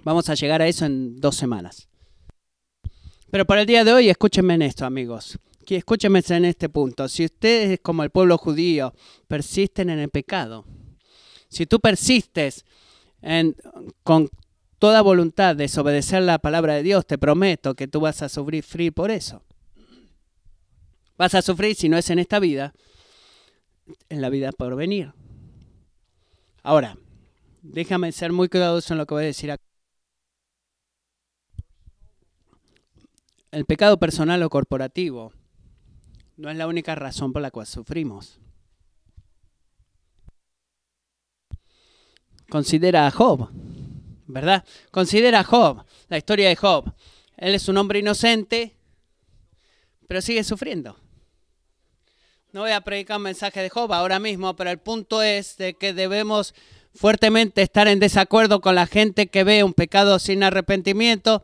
[0.04, 1.88] Vamos a llegar a eso en dos semanas.
[3.32, 5.38] Pero para el día de hoy, escúchenme en esto, amigos.
[5.68, 7.08] Escúchenme en este punto.
[7.08, 8.94] Si ustedes, como el pueblo judío,
[9.28, 10.66] persisten en el pecado,
[11.48, 12.66] si tú persistes
[13.22, 13.56] en,
[14.04, 14.30] con
[14.80, 18.94] toda voluntad de desobedecer la palabra de Dios, te prometo que tú vas a sufrir
[18.94, 19.44] por eso.
[21.18, 22.74] Vas a sufrir, si no es en esta vida,
[24.08, 25.14] en la vida por venir.
[26.64, 26.98] Ahora,
[27.62, 29.69] déjame ser muy cuidadoso en lo que voy a decir acá.
[33.52, 35.34] El pecado personal o corporativo
[36.38, 38.40] no es la única razón por la cual sufrimos.
[42.50, 43.50] Considera a Job,
[44.26, 44.64] ¿verdad?
[44.92, 46.94] Considera a Job, la historia de Job.
[47.38, 48.76] Él es un hombre inocente,
[50.08, 50.98] pero sigue sufriendo.
[52.52, 55.76] No voy a predicar un mensaje de Job ahora mismo, pero el punto es de
[55.76, 56.56] que debemos
[56.96, 61.44] fuertemente estar en desacuerdo con la gente que ve un pecado sin arrepentimiento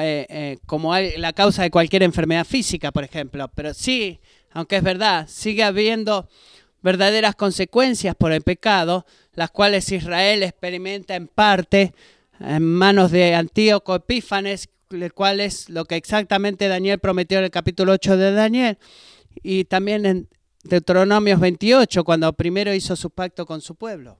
[0.00, 3.50] eh, eh, como la causa de cualquier enfermedad física, por ejemplo.
[3.54, 4.20] Pero sí,
[4.52, 6.28] aunque es verdad, sigue habiendo
[6.82, 11.94] verdaderas consecuencias por el pecado, las cuales Israel experimenta en parte
[12.40, 17.50] en manos de Antíoco Epífanes, el cual es lo que exactamente Daniel prometió en el
[17.50, 18.78] capítulo 8 de Daniel,
[19.42, 20.28] y también en
[20.64, 24.18] Deuteronomios 28, cuando primero hizo su pacto con su pueblo.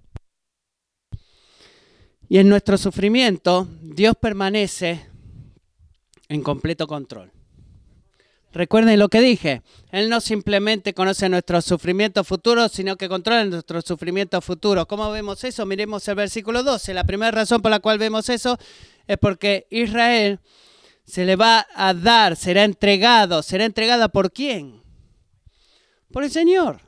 [2.29, 5.10] Y en nuestro sufrimiento, Dios permanece
[6.31, 7.33] en completo control.
[8.53, 13.85] Recuerden lo que dije, Él no simplemente conoce nuestros sufrimientos futuros, sino que controla nuestros
[13.85, 14.87] sufrimientos futuros.
[14.87, 15.67] ¿Cómo vemos eso?
[15.67, 16.95] Miremos el versículo 12.
[16.95, 18.59] La primera razón por la cual vemos eso
[19.07, 20.41] es porque Israel
[21.05, 23.43] se le va a dar, será entregado.
[23.43, 24.83] ¿Será entregada por quién?
[26.13, 26.81] Por el Señor.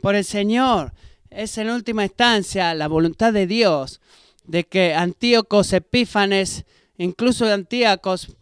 [0.00, 0.92] Por el Señor.
[1.30, 4.00] Es en última instancia la voluntad de Dios
[4.44, 6.64] de que Antíocos Epífanes
[7.04, 8.36] incluso Antíacos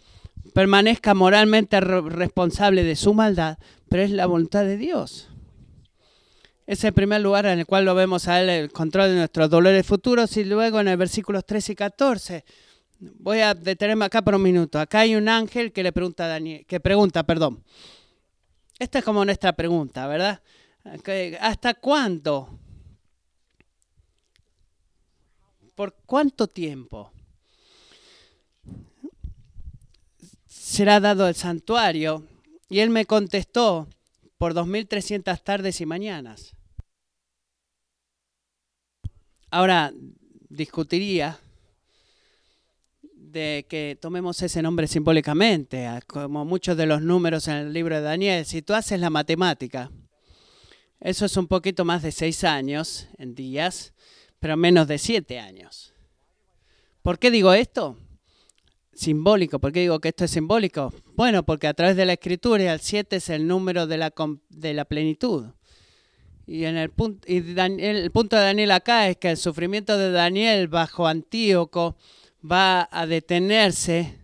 [0.52, 5.28] permanezca moralmente responsable de su maldad, pero es la voluntad de Dios.
[6.66, 9.48] Es el primer lugar en el cual lo vemos a él el control de nuestros
[9.48, 12.44] dolores futuros y luego en el versículos 13 y 14.
[12.98, 14.78] Voy a detenerme acá por un minuto.
[14.80, 17.62] Acá hay un ángel que le pregunta a Daniel, que pregunta, perdón.
[18.78, 20.42] Esta es como nuestra pregunta, ¿verdad?
[21.40, 22.58] ¿Hasta cuándo?
[25.74, 27.12] ¿Por cuánto tiempo
[30.68, 32.26] será dado el santuario?
[32.68, 33.88] Y él me contestó,
[34.36, 36.54] por 2.300 tardes y mañanas.
[39.50, 39.92] Ahora,
[40.50, 41.38] discutiría
[43.02, 48.02] de que tomemos ese nombre simbólicamente, como muchos de los números en el libro de
[48.02, 48.44] Daniel.
[48.44, 49.90] Si tú haces la matemática,
[51.00, 53.94] eso es un poquito más de seis años en días,
[54.38, 55.94] pero menos de siete años.
[57.02, 57.96] ¿Por qué digo esto?
[58.98, 59.60] Simbólico.
[59.60, 60.92] ¿Por qué digo que esto es simbólico?
[61.14, 64.12] Bueno, porque a través de la escritura el siete es el número de la,
[64.48, 65.46] de la plenitud.
[66.48, 70.10] Y, en el, punto, y el punto de Daniel acá es que el sufrimiento de
[70.10, 71.96] Daniel bajo Antíoco
[72.42, 74.18] va a detenerse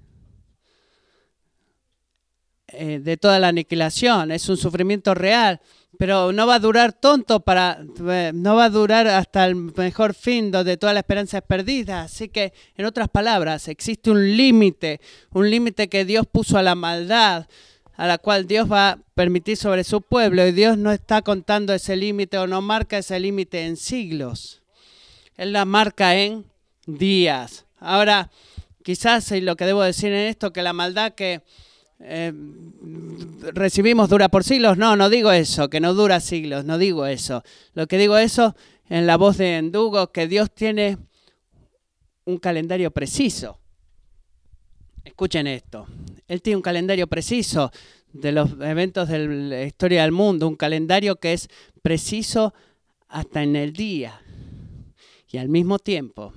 [2.66, 4.32] eh, de toda la aniquilación.
[4.32, 5.60] Es un sufrimiento real,
[5.98, 10.14] pero no va a durar tonto para, eh, no va a durar hasta el mejor
[10.14, 12.02] fin donde toda la esperanza es perdida.
[12.02, 15.00] Así que, en otras palabras, existe un límite,
[15.32, 17.46] un límite que Dios puso a la maldad
[17.96, 21.72] a la cual Dios va a permitir sobre su pueblo y Dios no está contando
[21.72, 24.62] ese límite o no marca ese límite en siglos.
[25.36, 26.44] Él la marca en
[26.86, 27.66] días.
[27.78, 28.30] Ahora,
[28.82, 31.42] quizás lo que debo decir en esto, que la maldad que
[32.00, 32.32] eh,
[33.52, 34.76] recibimos dura por siglos.
[34.76, 37.42] No, no digo eso, que no dura siglos, no digo eso.
[37.74, 38.54] Lo que digo eso
[38.88, 40.98] en la voz de Endugo, que Dios tiene
[42.24, 43.58] un calendario preciso.
[45.04, 45.86] Escuchen esto.
[46.28, 47.70] Él tiene un calendario preciso
[48.12, 51.48] de los eventos de la historia del mundo, un calendario que es
[51.82, 52.54] preciso
[53.08, 54.20] hasta en el día.
[55.30, 56.32] Y al mismo tiempo,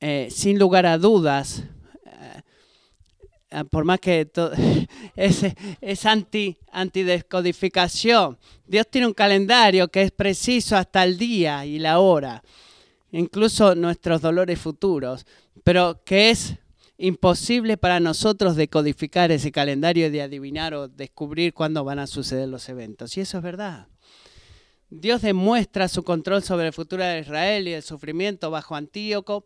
[0.00, 1.64] eh, sin lugar a dudas,
[3.64, 4.28] por más que
[5.16, 5.44] es,
[5.80, 11.98] es anti, antidescodificación, Dios tiene un calendario que es preciso hasta el día y la
[11.98, 12.42] hora,
[13.12, 15.26] incluso nuestros dolores futuros,
[15.64, 16.56] pero que es
[16.98, 22.68] imposible para nosotros decodificar ese calendario de adivinar o descubrir cuándo van a suceder los
[22.68, 23.16] eventos.
[23.16, 23.88] Y eso es verdad.
[24.88, 29.44] Dios demuestra su control sobre el futuro de Israel y el sufrimiento bajo Antíoco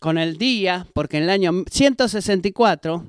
[0.00, 3.04] con el día, porque en el año 164,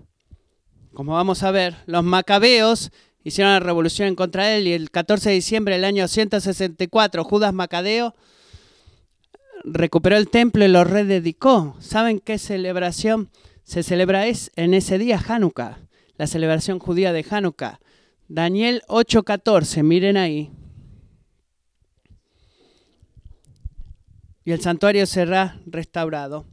[0.94, 2.92] como vamos a ver, los macabeos
[3.24, 7.24] hicieron la revolución en contra de él y el 14 de diciembre del año 164,
[7.24, 8.16] Judas Macadeo
[9.64, 11.76] recuperó el templo y lo rededicó.
[11.80, 13.30] ¿Saben qué celebración
[13.64, 15.80] se celebra es en ese día Hanukkah,
[16.18, 17.80] la celebración judía de Hanukkah.
[18.28, 20.52] Daniel 8:14, miren ahí.
[24.46, 26.46] Y el santuario será restaurado.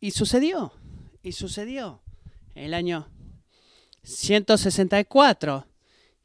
[0.00, 0.72] Y sucedió,
[1.28, 2.00] y sucedió.
[2.54, 3.06] En el año
[4.02, 5.66] 164.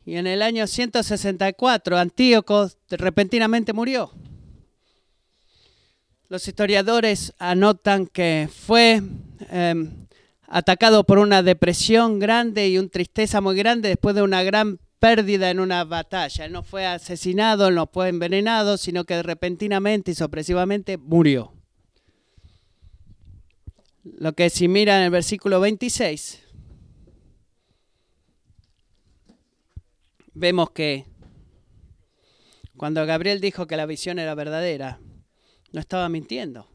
[0.06, 4.12] Y en el año 164 Antíoco repentinamente murió.
[6.30, 9.02] Los historiadores anotan que fue
[9.50, 10.08] em,
[10.48, 15.52] atacado por una depresión grande y una tristeza muy grande después de una gran pérdida
[15.52, 16.46] en una batalla.
[16.46, 21.53] Él no fue asesinado, no fue envenenado, sino que repentinamente y sorpresivamente murió.
[24.04, 26.44] Lo que si mira en el versículo 26,
[30.34, 31.06] vemos que
[32.76, 35.00] cuando Gabriel dijo que la visión era verdadera,
[35.72, 36.68] no estaba mintiendo.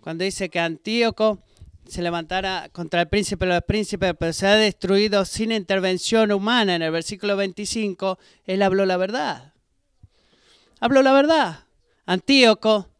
[0.00, 1.44] Cuando dice que Antíoco
[1.86, 6.74] se levantara contra el príncipe de los príncipes, pero se ha destruido sin intervención humana
[6.74, 9.52] en el versículo 25, él habló la verdad.
[10.80, 11.66] Habló la verdad.
[12.04, 12.90] Antíoco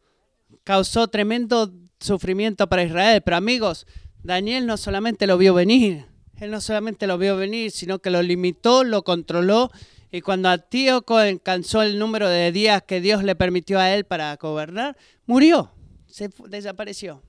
[0.63, 3.87] causó tremendo sufrimiento para Israel, pero amigos,
[4.23, 6.05] Daniel no solamente lo vio venir,
[6.37, 9.71] él no solamente lo vio venir, sino que lo limitó, lo controló
[10.11, 14.35] y cuando Antíoco alcanzó el número de días que Dios le permitió a él para
[14.37, 15.71] gobernar, murió,
[16.07, 17.21] se desapareció.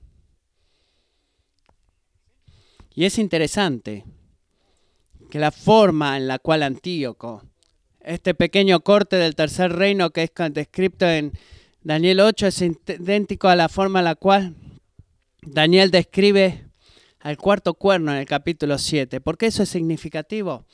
[2.95, 4.05] Y es interesante
[5.29, 7.43] que la forma en la cual Antíoco,
[7.99, 11.33] este pequeño corte del tercer reino que es descrito en
[11.87, 14.55] Daniel 8, es idéntico a la forma en la cual
[15.41, 16.65] Daniel describe
[17.21, 19.21] al cuarto cuerno en el capítulo 7.
[19.21, 20.65] ¿Por qué eso es significativo?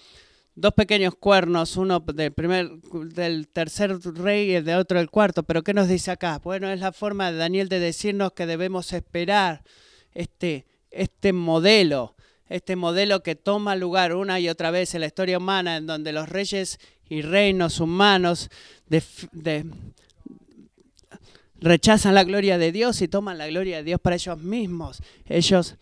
[0.55, 2.71] dos pequeños cuernos, uno del primer,
[3.13, 5.43] del tercer rey y el de otro del cuarto.
[5.43, 6.39] Pero ¿qué nos dice acá?
[6.43, 9.61] Bueno, es la forma de Daniel de decirnos que debemos esperar
[10.15, 12.15] este, este modelo,
[12.49, 16.11] este modelo que toma lugar una y otra vez en la historia humana, en donde
[16.11, 18.49] los reyes y reinos humanos
[21.63, 25.01] rechazan la gloria de Dios y toman la gloria de Dios para ellos mismos.
[25.25, 25.75] Ellos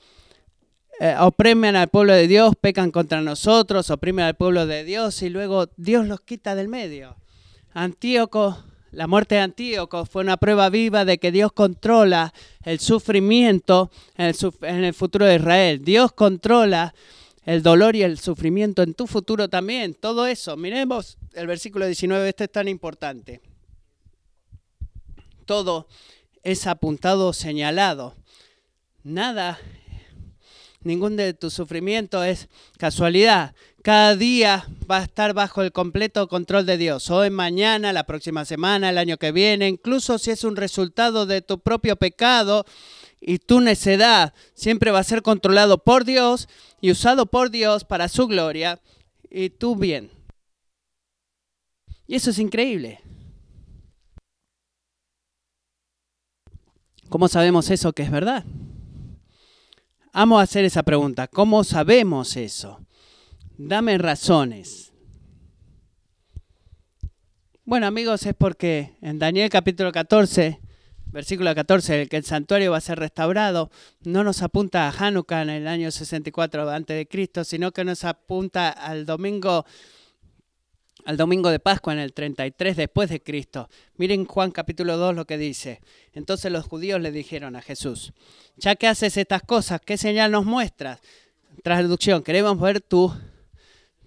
[0.99, 5.29] eh, oprimen al pueblo de Dios, pecan contra nosotros, oprimen al pueblo de Dios y
[5.29, 7.17] luego Dios los quita del medio.
[7.73, 13.89] Antíoco, la muerte de Antíoco fue una prueba viva de que Dios controla el sufrimiento
[14.15, 14.35] en
[14.83, 15.83] el, futuro de Israel.
[15.83, 16.93] Dios controla
[17.45, 19.95] el dolor y el sufrimiento en tu futuro también.
[19.95, 20.57] Todo eso.
[20.57, 23.41] Miremos el versículo 19, este es tan importante.
[25.51, 25.85] Todo
[26.43, 28.15] es apuntado, señalado.
[29.03, 29.59] Nada
[30.81, 32.47] Ningún de tus sufrimientos es
[32.77, 33.53] casualidad.
[33.83, 37.09] Cada día va a estar bajo el completo control de Dios.
[37.09, 41.41] Hoy, mañana, la próxima semana, el año que viene, incluso si es un resultado de
[41.41, 42.65] tu propio pecado
[43.19, 46.47] y tu necedad, siempre va a ser controlado por Dios
[46.79, 48.79] y usado por Dios para su gloria
[49.29, 50.11] y tu bien.
[52.07, 53.01] Y eso es increíble.
[57.11, 58.45] ¿Cómo sabemos eso que es verdad?
[60.13, 61.27] Amo hacer esa pregunta.
[61.27, 62.79] ¿Cómo sabemos eso?
[63.57, 64.93] Dame razones.
[67.65, 70.61] Bueno, amigos, es porque en Daniel capítulo 14,
[71.07, 73.71] versículo 14, el que el santuario va a ser restaurado,
[74.05, 79.05] no nos apunta a Hanukkah en el año 64 a.C., sino que nos apunta al
[79.05, 79.65] domingo
[81.05, 83.69] al domingo de Pascua en el 33 después de Cristo.
[83.97, 85.81] Miren Juan capítulo 2 lo que dice.
[86.13, 88.13] Entonces los judíos le dijeron a Jesús,
[88.57, 90.99] ya que haces estas cosas, ¿qué señal nos muestras?
[91.63, 93.13] Traducción, queremos ver tu,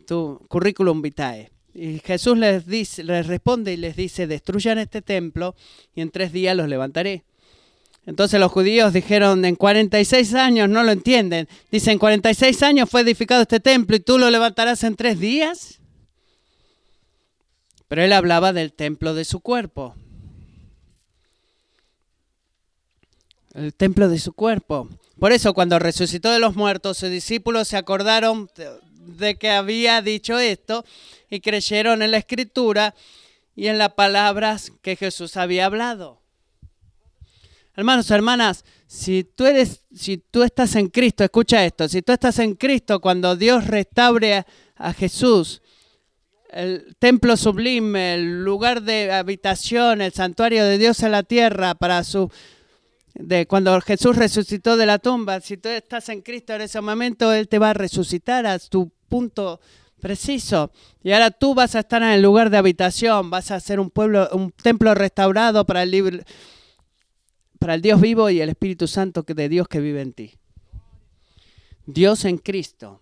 [0.06, 1.50] tu currículum vitae.
[1.74, 5.56] Y Jesús les, dice, les responde y les dice, destruyan este templo
[5.94, 7.24] y en tres días los levantaré.
[8.06, 13.42] Entonces los judíos dijeron, en 46 años, no lo entienden, dicen, 46 años fue edificado
[13.42, 15.80] este templo y tú lo levantarás en tres días.
[17.94, 19.94] Pero él hablaba del templo de su cuerpo.
[23.54, 24.88] El templo de su cuerpo.
[25.16, 28.50] Por eso cuando resucitó de los muertos, sus discípulos se acordaron
[28.98, 30.84] de que había dicho esto
[31.30, 32.96] y creyeron en la escritura
[33.54, 36.20] y en las palabras que Jesús había hablado.
[37.76, 42.40] Hermanos, hermanas, si tú eres, si tú estás en Cristo, escucha esto, si tú estás
[42.40, 45.62] en Cristo cuando Dios restaure a Jesús,
[46.54, 52.04] el templo sublime, el lugar de habitación, el santuario de Dios en la tierra para
[52.04, 52.30] su
[53.14, 57.32] de cuando Jesús resucitó de la tumba, si tú estás en Cristo en ese momento
[57.32, 59.60] él te va a resucitar a tu punto
[60.00, 60.72] preciso.
[61.02, 63.90] Y ahora tú vas a estar en el lugar de habitación, vas a ser un
[63.90, 66.24] pueblo, un templo restaurado para el
[67.58, 70.34] para el Dios vivo y el Espíritu Santo de Dios que vive en ti.
[71.86, 73.00] Dios en Cristo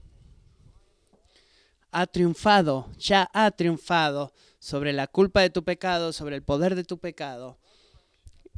[1.92, 6.84] ha triunfado, ya ha triunfado sobre la culpa de tu pecado, sobre el poder de
[6.84, 7.58] tu pecado.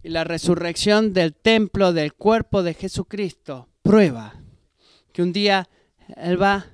[0.03, 4.35] Y la resurrección del templo, del cuerpo de Jesucristo, prueba
[5.12, 5.68] que un día
[6.16, 6.66] Él va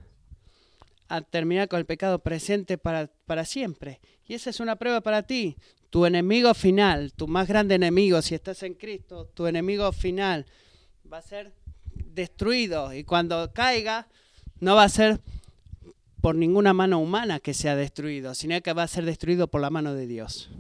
[1.09, 4.01] a terminar con el pecado presente para, para siempre.
[4.27, 5.57] Y esa es una prueba para ti.
[5.91, 10.47] Tu enemigo final, tu más grande enemigo, si estás en Cristo, tu enemigo final
[11.11, 11.53] va a ser
[11.95, 12.93] destruido.
[12.95, 14.09] Y cuando caiga,
[14.61, 15.21] no va a ser
[16.21, 19.71] por ninguna mano humana que sea destruido, sino que va a ser destruido por la
[19.71, 20.51] mano de Dios.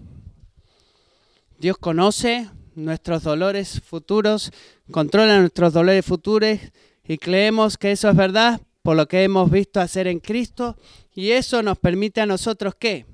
[1.58, 4.52] Dios conoce nuestros dolores futuros,
[4.90, 6.58] controla nuestros dolores futuros
[7.04, 10.76] y creemos que eso es verdad por lo que hemos visto hacer en Cristo.
[11.14, 13.04] Y eso nos permite a nosotros que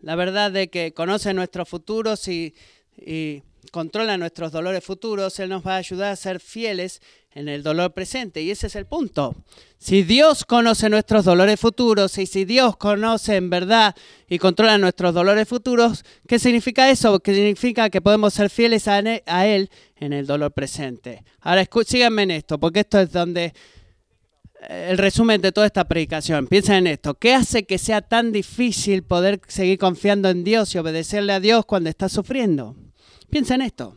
[0.00, 2.54] la verdad de que conoce nuestros futuros y,
[2.96, 7.02] y controla nuestros dolores futuros, Él nos va a ayudar a ser fieles
[7.34, 8.42] en el dolor presente.
[8.42, 9.34] Y ese es el punto.
[9.78, 13.94] Si Dios conoce nuestros dolores futuros y si Dios conoce en verdad
[14.28, 17.20] y controla nuestros dolores futuros, ¿qué significa eso?
[17.20, 21.24] ¿Qué significa que podemos ser fieles a, Él en el dolor presente.
[21.40, 23.52] Ahora síganme en esto, porque esto es donde
[24.68, 26.46] eh, el resumen de toda esta predicación.
[26.46, 27.14] Piensen en esto.
[27.14, 31.66] ¿Qué hace que sea tan difícil poder seguir confiando en Dios y obedecerle a Dios
[31.66, 32.76] cuando estás sufriendo?
[33.28, 33.96] Piensa en esto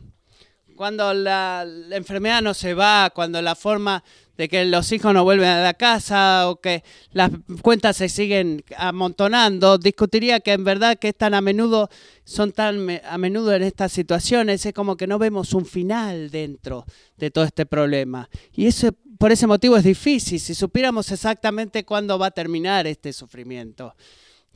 [0.78, 4.04] cuando la, enfermedad no se va, cuando la forma
[4.36, 8.64] de que los hijos no vuelven a la casa o que las cuentas se siguen
[8.76, 11.90] amontonando, discutiría que en verdad que es tan a menudo,
[12.22, 16.86] son tan a menudo en estas situaciones, es como que no vemos un final dentro
[17.16, 18.30] de todo este problema.
[18.52, 23.12] Y eso por ese motivo es difícil, si supiéramos exactamente cuándo va a terminar este
[23.12, 23.96] sufrimiento.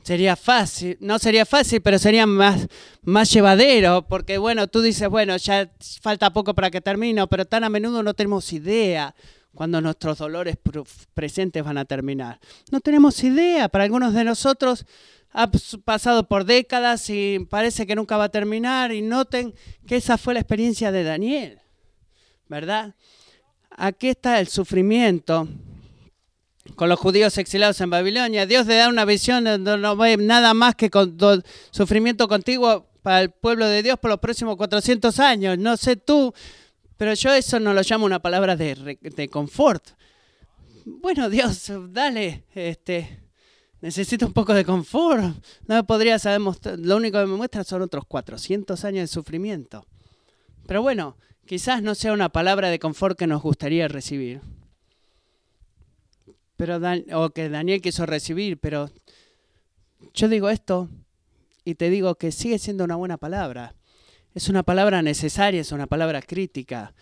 [0.03, 2.67] Sería fácil, no sería fácil, pero sería más,
[3.03, 7.63] más llevadero, porque bueno, tú dices, bueno, ya falta poco para que termine, pero tan
[7.63, 9.15] a menudo no tenemos idea
[9.53, 10.57] cuando nuestros dolores
[11.13, 12.39] presentes van a terminar.
[12.71, 13.69] No tenemos idea.
[13.69, 14.85] Para algunos de nosotros
[15.31, 15.49] ha
[15.85, 18.91] pasado por décadas y parece que nunca va a terminar.
[18.91, 19.53] Y noten
[19.87, 21.61] que esa fue la experiencia de Daniel,
[22.49, 22.95] ¿verdad?
[23.69, 25.47] Aquí está el sufrimiento
[26.75, 28.45] con los judíos exilados en Babilonia.
[28.45, 31.17] Dios le da una visión donde no ve nada más que con
[31.71, 35.57] sufrimiento contigo para el pueblo de Dios por los próximos 400 años.
[35.57, 36.33] No sé tú,
[36.97, 39.83] pero yo eso no lo llamo una palabra de, de confort.
[40.85, 43.19] Bueno, Dios, dale, este,
[43.81, 45.35] necesito un poco de confort.
[45.67, 46.41] No podría saber
[46.79, 49.85] lo único que me muestra son otros 400 años de sufrimiento.
[50.65, 54.41] Pero bueno, quizás no sea una palabra de confort que nos gustaría recibir.
[56.63, 56.79] Pero
[57.19, 58.89] o que Daniel quiso recibir, pero
[60.13, 60.87] yo digo esto
[61.65, 63.75] y te digo que sigue siendo una buena palabra.
[64.33, 66.93] Es una palabra necesaria, es una palabra crítica,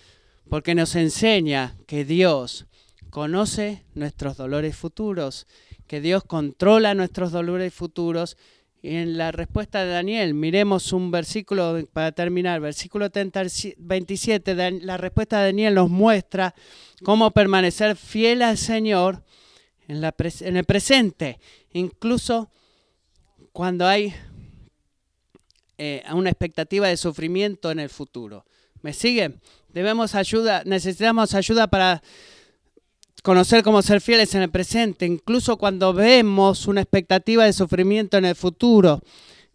[0.49, 2.65] porque nos enseña que Dios
[3.11, 5.45] conoce nuestros dolores futuros,
[5.85, 8.37] que Dios controla nuestros dolores futuros.
[8.81, 15.37] Y en la respuesta de Daniel, miremos un versículo para terminar, versículo 27, la respuesta
[15.37, 16.55] de Daniel nos muestra
[17.03, 19.23] cómo permanecer fiel al Señor
[19.91, 21.39] en, el presente,
[21.73, 22.49] incluso
[23.51, 24.13] cuando hay
[25.77, 28.45] eh, una expectativa de sufrimiento en el futuro.
[28.81, 29.35] ¿Me sigue?
[29.69, 32.01] Debemos ayuda, necesitamos ayuda para
[33.21, 38.25] conocer cómo ser fieles en el presente, incluso cuando vemos una expectativa de sufrimiento en
[38.25, 39.01] el futuro.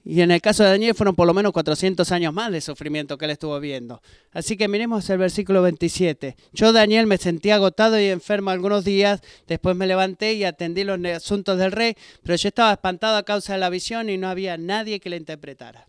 [0.08, 3.18] Y en el caso de Daniel fueron por lo menos 400 años más de sufrimiento
[3.18, 4.00] que él estuvo viendo.
[4.30, 6.36] Así que miremos el versículo 27.
[6.52, 9.20] Yo, Daniel, me sentí agotado y enfermo algunos días.
[9.48, 13.54] Después me levanté y atendí los asuntos del rey, pero yo estaba espantado a causa
[13.54, 15.88] de la visión y no había nadie que la interpretara.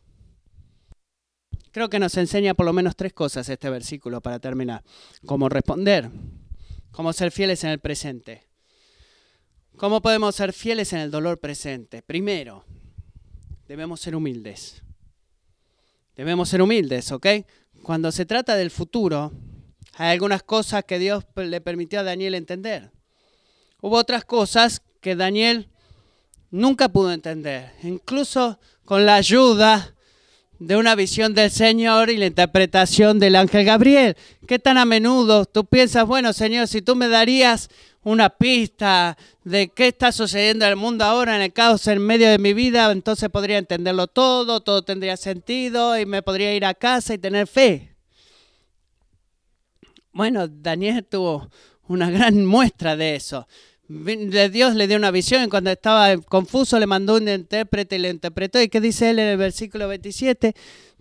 [1.71, 4.83] Creo que nos enseña por lo menos tres cosas este versículo para terminar.
[5.27, 6.09] Cómo responder,
[6.89, 8.47] cómo ser fieles en el presente.
[9.75, 12.01] ¿Cómo podemos ser fieles en el dolor presente?
[12.01, 12.65] Primero,
[13.67, 14.81] debemos ser humildes.
[16.15, 17.27] Debemos ser humildes, ¿ok?
[17.83, 19.31] Cuando se trata del futuro,
[19.93, 22.91] hay algunas cosas que Dios le permitió a Daniel entender.
[23.81, 25.69] Hubo otras cosas que Daniel
[26.49, 29.93] nunca pudo entender, incluso con la ayuda
[30.59, 34.17] de una visión del Señor y la interpretación del ángel Gabriel.
[34.47, 37.69] ¿Qué tan a menudo tú piensas, bueno, Señor, si tú me darías
[38.07, 42.29] una pista de qué está sucediendo en el mundo ahora, en el caos en medio
[42.29, 46.73] de mi vida, entonces podría entenderlo todo, todo tendría sentido y me podría ir a
[46.73, 47.95] casa y tener fe.
[50.13, 51.49] Bueno, Daniel tuvo
[51.89, 53.45] una gran muestra de eso.
[53.89, 58.09] Dios le dio una visión y cuando estaba confuso le mandó un intérprete y le
[58.09, 58.61] interpretó.
[58.61, 60.53] ¿Y qué dice él en el versículo 27?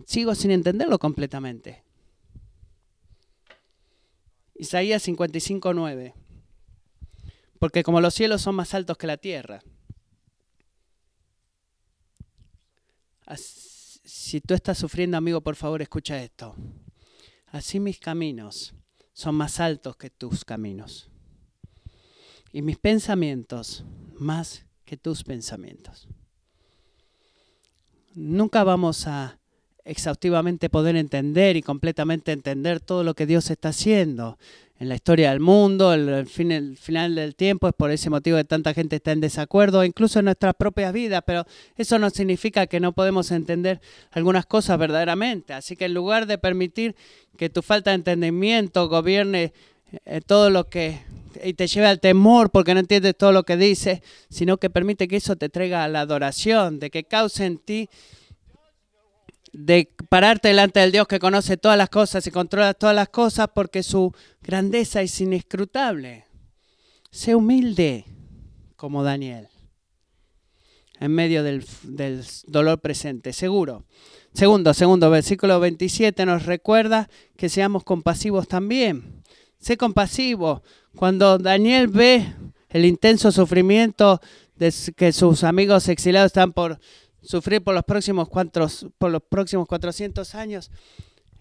[0.05, 1.83] Sigo sin entenderlo completamente.
[4.55, 6.13] Isaías 55, 9.
[7.59, 9.61] Porque como los cielos son más altos que la tierra.
[13.35, 16.55] Si tú estás sufriendo, amigo, por favor, escucha esto.
[17.47, 18.73] Así mis caminos
[19.13, 21.09] son más altos que tus caminos
[22.51, 23.83] y mis pensamientos
[24.19, 26.07] más que tus pensamientos.
[28.13, 29.39] Nunca vamos a
[29.87, 34.37] exhaustivamente poder entender y completamente entender todo lo que Dios está haciendo
[34.79, 38.37] en la historia del mundo, el, fin, el final del tiempo, es por ese motivo
[38.37, 41.45] que tanta gente está en desacuerdo, incluso en nuestras propias vidas, pero
[41.77, 43.81] eso no significa que no podemos entender
[44.11, 45.53] algunas cosas verdaderamente.
[45.53, 46.95] Así que en lugar de permitir
[47.37, 49.51] que tu falta de entendimiento gobierne
[50.05, 50.99] eh, todo lo que
[51.43, 55.07] y te lleve al temor porque no entiendes todo lo que dice, sino que permite
[55.07, 57.89] que eso te traiga a la adoración, de que cause en ti
[59.57, 63.47] de pararte delante del Dios que conoce todas las cosas y controla todas las cosas
[63.55, 66.25] porque su grandeza es inescrutable.
[67.09, 68.05] Sé humilde
[68.75, 69.47] como Daniel
[70.99, 73.83] en medio del, del dolor presente, seguro.
[74.31, 79.23] Segundo, segundo, versículo 27 nos recuerda que seamos compasivos también.
[79.59, 80.61] Sé compasivo.
[80.95, 82.31] Cuando Daniel ve
[82.69, 84.21] el intenso sufrimiento
[84.55, 86.79] de que sus amigos exilados están por
[87.21, 90.71] sufrir por los próximos, por los próximos 400 años,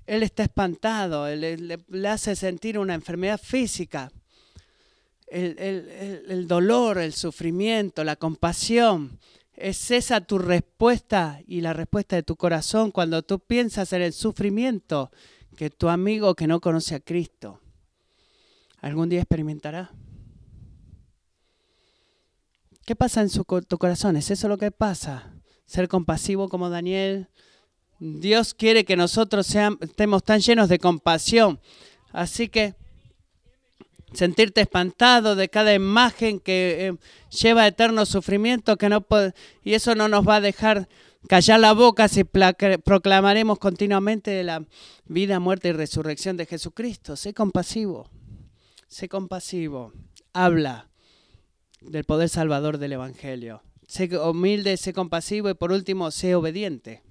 [0.07, 4.11] él está espantado, le, hace sentir una enfermedad física.
[5.27, 9.18] El, el, dolor, el sufrimiento, la compasión.
[9.55, 14.12] ¿Es esa tu respuesta y la respuesta de tu corazón cuando tú piensas en el
[14.12, 15.11] sufrimiento
[15.57, 17.61] que tu amigo que no conoce a Cristo?
[18.87, 19.91] algún día experimentará.
[22.85, 24.16] ¿Qué pasa en su, tu corazón?
[24.16, 25.36] ¿Es eso lo que pasa?
[25.67, 27.29] Ser compasivo como Daniel.
[27.99, 31.61] Dios quiere que nosotros estemos tan llenos de compasión.
[32.12, 32.75] Así que
[34.12, 36.97] sentirte espantado de cada imagen que eh,
[37.31, 40.89] lleva eterno sufrimiento que no puede, y eso no nos va a dejar
[41.29, 44.64] callar la boca si proclamaremos continuamente la
[45.07, 47.17] vida, muerte y resurrección de Jesucristo.
[47.17, 48.11] Sé compasivo,
[48.89, 49.93] sé compasivo,
[50.33, 50.89] habla
[51.81, 53.62] del poder salvador del Evangelio.
[53.87, 57.03] Sé humilde, sé compasivo y por último, sé obediente.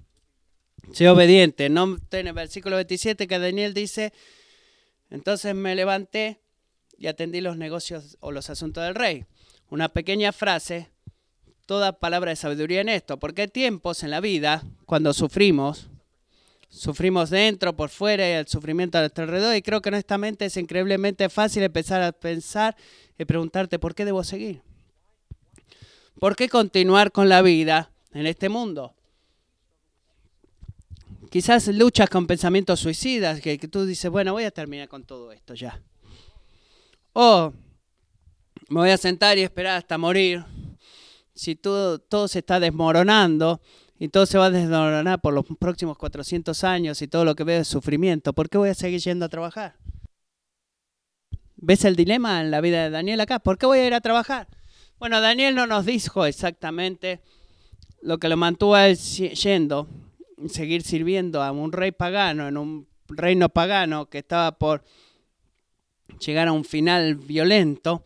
[0.92, 1.68] Sé obediente.
[1.68, 4.12] No en el versículo 27 que Daniel dice,
[5.10, 6.40] entonces me levanté
[6.98, 9.24] y atendí los negocios o los asuntos del rey.
[9.68, 10.88] Una pequeña frase,
[11.66, 15.90] toda palabra de sabiduría en esto, porque hay tiempos en la vida cuando sufrimos,
[16.68, 20.56] sufrimos dentro, por fuera y el sufrimiento a nuestro alrededor, y creo que honestamente es
[20.56, 22.76] increíblemente fácil empezar a pensar
[23.18, 24.62] y preguntarte por qué debo seguir.
[26.18, 28.94] ¿Por qué continuar con la vida en este mundo?
[31.30, 35.52] Quizás luchas con pensamientos suicidas, que, tú dices, bueno, voy a terminar con todo esto
[35.54, 35.78] ya.
[37.12, 37.52] O
[38.68, 40.42] me voy a sentar y esperar hasta morir.
[41.34, 43.60] Si todo, todo se está desmoronando
[43.98, 47.44] y todo se va a desmoronar por los próximos 400 años y todo lo que
[47.44, 49.76] veo es sufrimiento, ¿por qué voy a seguir yendo a trabajar?
[51.56, 53.38] ¿Ves el dilema en la vida de Daniel acá?
[53.38, 54.48] ¿Por qué voy a ir a trabajar?
[54.98, 57.20] Bueno, Daniel no nos dijo exactamente
[58.00, 59.88] lo que lo mantuvo yendo,
[60.48, 64.84] seguir sirviendo a un rey pagano, en un reino pagano que estaba por
[66.18, 68.04] llegar a un final violento,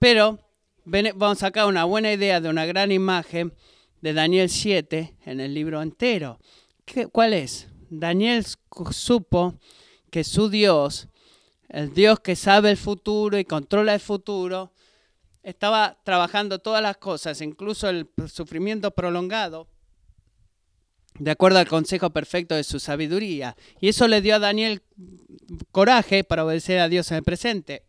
[0.00, 0.40] pero
[0.84, 3.54] vamos a sacar una buena idea de una gran imagen
[4.00, 6.40] de Daniel 7 en el libro entero.
[7.12, 7.68] ¿Cuál es?
[7.88, 8.44] Daniel
[8.90, 9.54] supo
[10.10, 11.06] que su Dios,
[11.68, 14.72] el Dios que sabe el futuro y controla el futuro,
[15.42, 19.68] estaba trabajando todas las cosas, incluso el sufrimiento prolongado,
[21.18, 23.56] de acuerdo al consejo perfecto de su sabiduría.
[23.80, 24.82] Y eso le dio a Daniel
[25.70, 27.82] coraje para obedecer a Dios en el presente.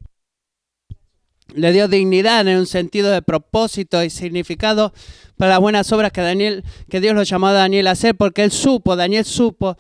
[1.54, 4.94] Le dio dignidad en un sentido de propósito y significado
[5.38, 8.44] para las buenas obras que, Daniel, que Dios lo llamó a Daniel a hacer, porque
[8.44, 9.78] él supo, Daniel supo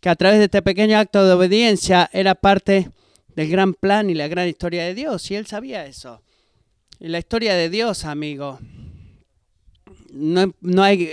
[0.00, 2.90] que a través de este pequeño acto de obediencia era parte
[3.34, 6.22] del gran plan y la gran historia de Dios, y él sabía eso.
[6.98, 8.58] Y la historia de Dios, amigo,
[10.10, 11.12] no, no hay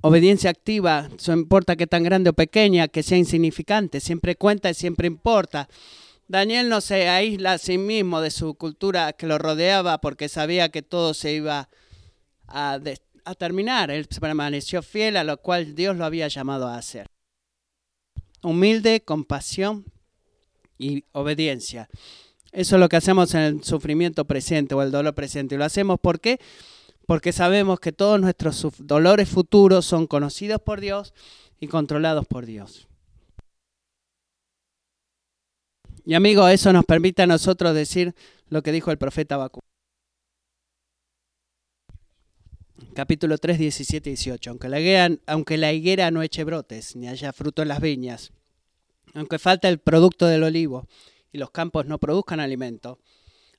[0.00, 4.74] Obediencia activa, no importa que tan grande o pequeña, que sea insignificante, siempre cuenta y
[4.74, 5.68] siempre importa.
[6.28, 10.68] Daniel no se aísla a sí mismo de su cultura que lo rodeaba porque sabía
[10.68, 11.68] que todo se iba
[12.46, 12.78] a,
[13.24, 13.90] a terminar.
[13.90, 17.08] Él permaneció fiel a lo cual Dios lo había llamado a hacer.
[18.40, 19.84] Humilde, compasión
[20.78, 21.88] y obediencia.
[22.52, 25.54] Eso es lo que hacemos en el sufrimiento presente o el dolor presente.
[25.54, 26.38] Y lo hacemos porque
[27.32, 31.12] sabemos que todos nuestros dolores futuros son conocidos por Dios
[31.60, 32.88] y controlados por Dios.
[36.04, 38.14] Y amigo, eso nos permite a nosotros decir
[38.48, 39.60] lo que dijo el profeta Bakú.
[42.94, 44.50] Capítulo 3, 17 y 18.
[44.50, 48.32] Aunque la, higuera, aunque la higuera no eche brotes, ni haya fruto en las viñas,
[49.14, 50.86] aunque falte el producto del olivo
[51.32, 52.98] y los campos no produzcan alimento,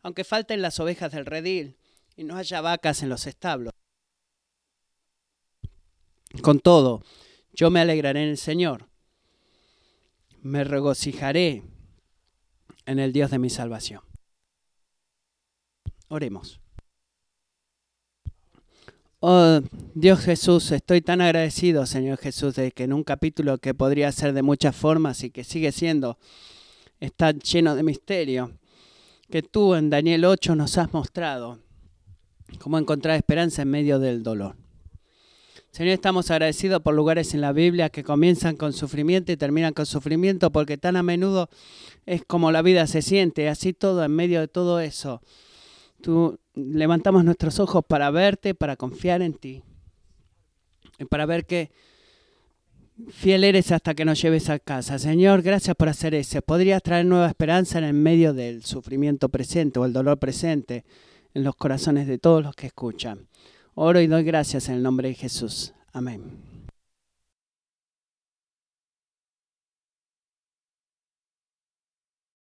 [0.01, 1.77] aunque falten las ovejas del redil
[2.15, 3.73] y no haya vacas en los establos.
[6.41, 7.03] Con todo,
[7.53, 8.87] yo me alegraré en el Señor,
[10.41, 11.63] me regocijaré
[12.85, 14.01] en el Dios de mi salvación.
[16.07, 16.59] Oremos.
[19.21, 19.59] Oh
[19.95, 24.31] Dios Jesús, estoy tan agradecido, Señor Jesús, de que en un capítulo que podría ser
[24.31, 26.17] de muchas formas y que sigue siendo,
[26.99, 28.51] está lleno de misterio,
[29.29, 31.59] que tú en Daniel 8 nos has mostrado
[32.59, 34.55] cómo encontrar esperanza en medio del dolor.
[35.71, 39.85] Señor, estamos agradecidos por lugares en la Biblia que comienzan con sufrimiento y terminan con
[39.85, 41.47] sufrimiento, porque tan a menudo
[42.07, 45.21] es como la vida se siente, así todo, en medio de todo eso.
[46.01, 49.61] Tú levantamos nuestros ojos para verte, para confiar en ti,
[50.97, 51.71] y para ver que
[53.07, 54.99] fiel eres hasta que nos lleves a casa.
[54.99, 56.41] Señor, gracias por hacer eso.
[56.41, 60.83] Podrías traer nueva esperanza en el medio del sufrimiento presente o el dolor presente
[61.33, 63.27] en los corazones de todos los que escuchan.
[63.75, 65.73] Oro y doy gracias en el nombre de Jesús.
[65.93, 66.58] Amén.